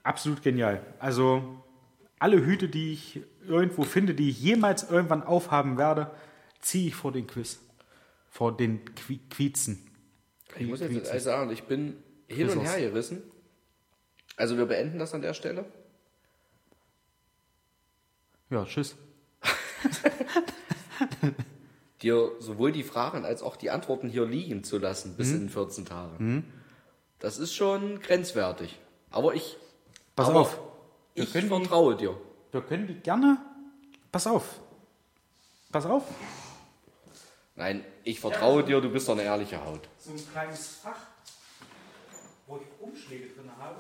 [0.04, 0.86] Absolut genial.
[1.00, 1.64] Also
[2.20, 6.12] alle Hüte, die ich irgendwo finde, die ich jemals irgendwann aufhaben werde,
[6.62, 7.60] ziehe ich vor den Quiz.
[8.30, 9.86] Vor den Qui Quiezen.
[10.58, 11.98] Ich muss jetzt ehrlich sagen, ich bin
[12.28, 12.76] hin und Quizos.
[12.76, 13.24] her gerissen.
[14.38, 15.66] Also wir beenden das an der Stelle.
[18.50, 18.96] Ja, tschüss.
[22.02, 25.86] Dir sowohl die Fragen als auch die Antworten hier liegen zu lassen bis in 14
[25.86, 26.46] Tagen.
[27.20, 28.80] Das ist schon grenzwertig.
[29.12, 29.58] Aber ich,
[30.16, 30.60] Pass aber auf.
[31.14, 32.16] Ich vertraue dir.
[32.52, 33.38] Wir können die gerne.
[34.12, 34.60] Pass auf.
[35.72, 36.04] Pass auf.
[37.56, 39.88] Nein, ich vertraue dir, du bist doch eine ehrliche Haut.
[40.00, 40.98] So ein kleines Fach,
[42.48, 43.76] wo ich Umschläge drin habe.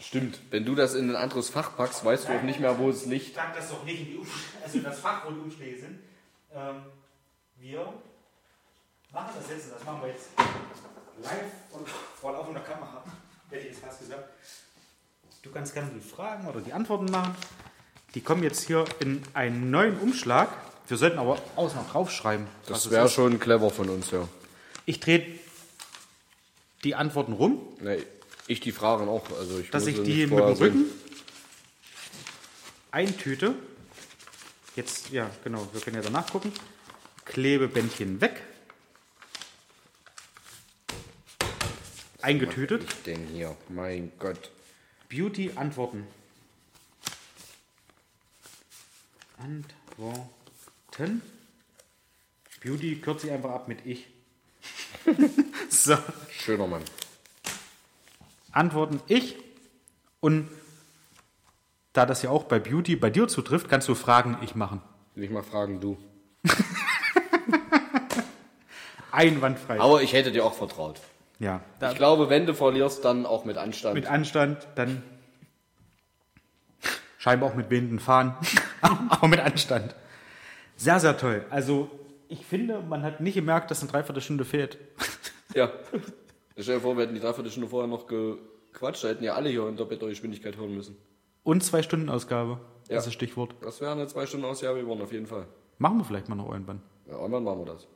[0.00, 0.40] Stimmt.
[0.50, 3.04] Wenn du das in ein anderes Fach packst, weißt du auch nicht mehr, wo es
[3.04, 3.28] liegt.
[3.28, 5.78] Ich pack das doch nicht in die Umschläge, also in das Fach, wo die Umschläge
[5.78, 6.00] sind.
[6.52, 6.82] Ähm,
[7.58, 7.92] wir
[9.12, 10.30] machen das jetzt, das machen wir jetzt
[11.22, 13.04] live und vor laufender Kamera,
[13.50, 14.30] hätte ich jetzt fast gesagt.
[15.42, 17.36] Du kannst gerne die Fragen oder die Antworten machen.
[18.14, 20.48] Die kommen jetzt hier in einen neuen Umschlag.
[20.88, 22.46] Wir sollten aber außen noch draufschreiben.
[22.66, 24.26] was Das wäre schon clever von uns, ja.
[24.86, 25.24] Ich drehe
[26.82, 27.98] die Antworten rum, Nee,
[28.46, 29.24] ich die Fragen auch.
[29.38, 30.56] Also ich dass ich die mit dem.
[30.56, 30.86] Rücken
[32.90, 33.54] eintüte.
[34.76, 36.52] Jetzt, ja, genau, wir können ja danach gucken.
[37.24, 38.40] Klebebändchen weg.
[42.22, 42.84] Eingetütet.
[42.84, 44.50] Ich denn hier, mein Gott.
[45.08, 46.06] Beauty Antworten.
[49.42, 51.22] Antworten.
[52.62, 54.06] Beauty kürze ich einfach ab mit ich.
[55.70, 55.96] so.
[56.30, 56.82] Schöner Mann.
[58.52, 59.36] Antworten ich.
[60.20, 60.48] Und
[61.94, 64.82] da das ja auch bei Beauty bei dir zutrifft, kannst du Fragen ich machen.
[65.14, 65.96] Ich mal fragen, du.
[69.10, 69.80] Einwandfrei.
[69.80, 71.00] Aber ich hätte dir auch vertraut.
[71.38, 71.62] Ja.
[71.80, 73.94] Ich glaube, wenn du verlierst, dann auch mit Anstand.
[73.94, 75.02] Mit Anstand, dann
[77.20, 78.34] scheinbar auch mit wehenden Fahnen,
[78.80, 79.94] aber mit Anstand.
[80.76, 81.44] Sehr, sehr toll.
[81.50, 81.90] Also
[82.28, 84.78] ich finde, man hat nicht gemerkt, dass eine Dreiviertelstunde fehlt.
[85.54, 85.70] ja.
[86.56, 89.68] Stell dir vor, wir hätten die Dreiviertelstunde vorher noch gequatscht, da hätten ja alle hier
[89.68, 90.96] in doppelter Geschwindigkeit hören müssen.
[91.42, 92.58] Und zwei Stunden Ausgabe.
[92.88, 92.96] Ja.
[92.96, 93.54] Das ist Stichwort.
[93.60, 95.46] Das wäre eine zwei Stunden Ausgabe geworden, auf jeden Fall.
[95.78, 96.80] Machen wir vielleicht mal noch irgendwann.
[97.06, 97.86] Ja, irgendwann machen wir das.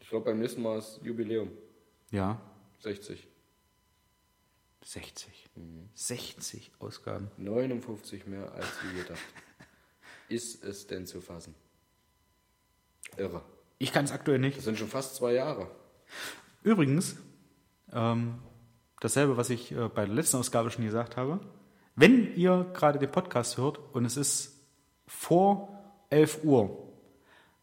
[0.00, 1.50] Ich glaube, beim nächsten Mal ist Jubiläum.
[2.10, 2.40] Ja.
[2.80, 3.28] 60.
[4.86, 5.50] 60.
[5.94, 7.28] 60 Ausgaben.
[7.38, 9.18] 59 mehr als wie gedacht.
[10.28, 11.56] ist es denn zu fassen?
[13.16, 13.42] Irre.
[13.78, 14.56] Ich kann es aktuell nicht.
[14.56, 15.68] Das sind schon fast zwei Jahre.
[16.62, 17.16] Übrigens,
[17.92, 18.38] ähm,
[19.00, 21.40] dasselbe, was ich äh, bei der letzten Ausgabe schon gesagt habe.
[21.96, 24.60] Wenn ihr gerade den Podcast hört und es ist
[25.08, 26.92] vor 11 Uhr,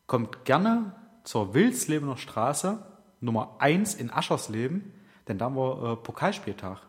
[0.08, 0.94] kommt gerne
[1.24, 2.86] zur Wilslebener Straße
[3.22, 4.94] Nummer 1 in Aschersleben,
[5.30, 6.82] denn da haben wir äh, Pokalspieltag.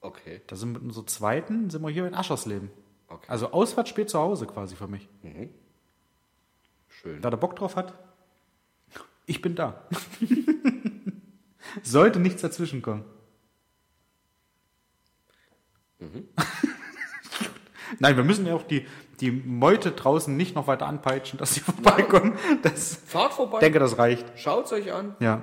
[0.00, 0.40] Okay.
[0.46, 2.70] Da sind wir mit unserer zweiten, sind wir hier in Aschersleben.
[3.08, 3.26] Okay.
[3.28, 5.08] Also Auswärts spät zu Hause quasi für mich.
[6.88, 7.22] Schön.
[7.22, 7.94] Wer da Bock drauf hat,
[9.26, 9.86] ich bin da.
[11.82, 13.04] Sollte nichts dazwischen kommen.
[17.98, 18.86] Nein, wir müssen ja auch die,
[19.20, 22.38] die Meute draußen nicht noch weiter anpeitschen, dass sie vorbeikommen.
[22.62, 23.58] Das, Fahrt vorbei.
[23.58, 24.26] ich denke, das reicht.
[24.36, 25.16] Schaut's euch an.
[25.20, 25.42] Ja.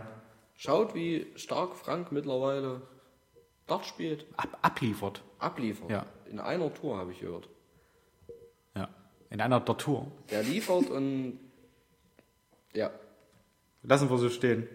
[0.55, 2.81] Schaut, wie stark Frank mittlerweile
[3.67, 4.25] Dart spielt.
[4.37, 5.23] Ab, abliefert.
[5.39, 5.89] Abliefert.
[5.89, 6.05] Ja.
[6.29, 7.49] In einer Tour habe ich gehört.
[8.75, 8.89] Ja.
[9.29, 10.11] In einer Tortur.
[10.29, 11.39] Der liefert und
[12.73, 12.91] ja.
[13.83, 14.67] Lassen wir so stehen.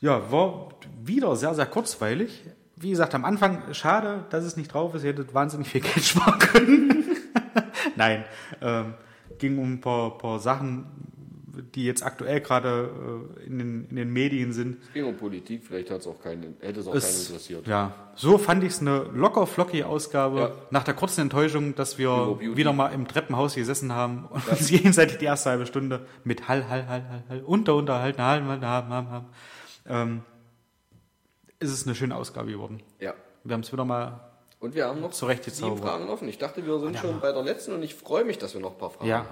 [0.00, 0.68] Ja, war
[1.02, 2.44] wieder sehr, sehr kurzweilig.
[2.76, 5.04] Wie gesagt, am Anfang schade, dass es nicht drauf ist.
[5.04, 7.06] Ihr hättet wahnsinnig viel Geld sparen können.
[7.96, 8.24] Nein,
[8.60, 8.94] ähm,
[9.38, 10.86] ging um ein paar, paar Sachen,
[11.74, 12.90] die jetzt aktuell gerade
[13.40, 14.82] äh, in, den, in den Medien sind.
[14.82, 17.66] Es ging um Politik, vielleicht hat's auch keinen, hätte es auch Es- keinen interessiert.
[17.66, 20.38] Ja, so fand ich es eine locker flockige Ausgabe.
[20.38, 20.52] Ja.
[20.70, 25.18] Nach der kurzen Enttäuschung, dass wir wieder mal im Treppenhaus gesessen haben und uns gegenseitig
[25.18, 28.88] die erste halbe Stunde mit Hall, Hall, Hall, Hall, Hall, unter, unterhalten, Hall, Hall, Hall,
[28.88, 29.24] Hall, Hall.
[29.86, 30.22] Ähm,
[31.60, 32.82] ist es eine schöne Ausgabe geworden.
[33.00, 33.14] Ja.
[33.42, 34.20] Wir haben es wieder mal,
[34.60, 35.76] Und wir haben noch sieben.
[35.78, 36.28] Fragen offen.
[36.28, 38.72] Ich dachte, wir sind schon bei der letzten und ich freue mich, dass wir noch
[38.72, 39.28] ein paar Fragen ja, haben.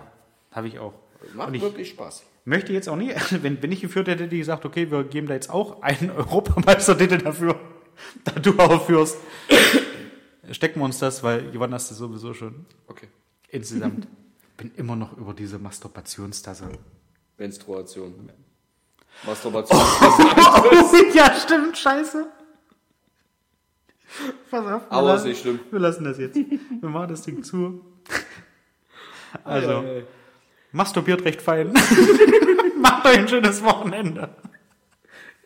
[0.51, 0.93] habe ich auch.
[1.35, 2.23] Macht ich wirklich Spaß.
[2.45, 3.13] möchte jetzt auch nie,
[3.43, 6.11] wenn, wenn ich geführt hätte, hätte ich gesagt, okay, wir geben da jetzt auch einen
[6.17, 7.59] Europameistertitel dafür,
[8.25, 9.17] da du auch führst.
[10.51, 12.67] Stecken wir uns das, weil gewonnen hast du sowieso schon.
[12.89, 13.09] Okay.
[13.49, 14.07] Insgesamt
[14.57, 16.69] bin immer noch über diese Masturbationstasse.
[17.39, 18.31] Menstruation.
[19.25, 19.79] Masturbation.
[21.15, 22.27] ja, stimmt, scheiße.
[24.51, 24.83] Pass auf.
[24.91, 25.61] Aber ist lassen- nicht schlimm.
[25.71, 26.37] Wir lassen das jetzt.
[26.37, 27.85] Wir machen das Ding zu.
[29.45, 29.85] Also,
[30.73, 31.73] masturbiert recht fein.
[32.81, 34.31] Macht euch ein schönes Wochenende.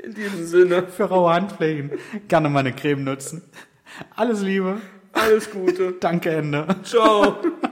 [0.02, 1.92] In diesem Sinne, Für raue Handflächen
[2.28, 3.42] gerne mal eine Creme nutzen.
[4.14, 4.80] Alles Liebe.
[5.12, 5.92] alles Gute.
[6.00, 6.66] Danke, Ende.
[6.84, 7.38] Ciao.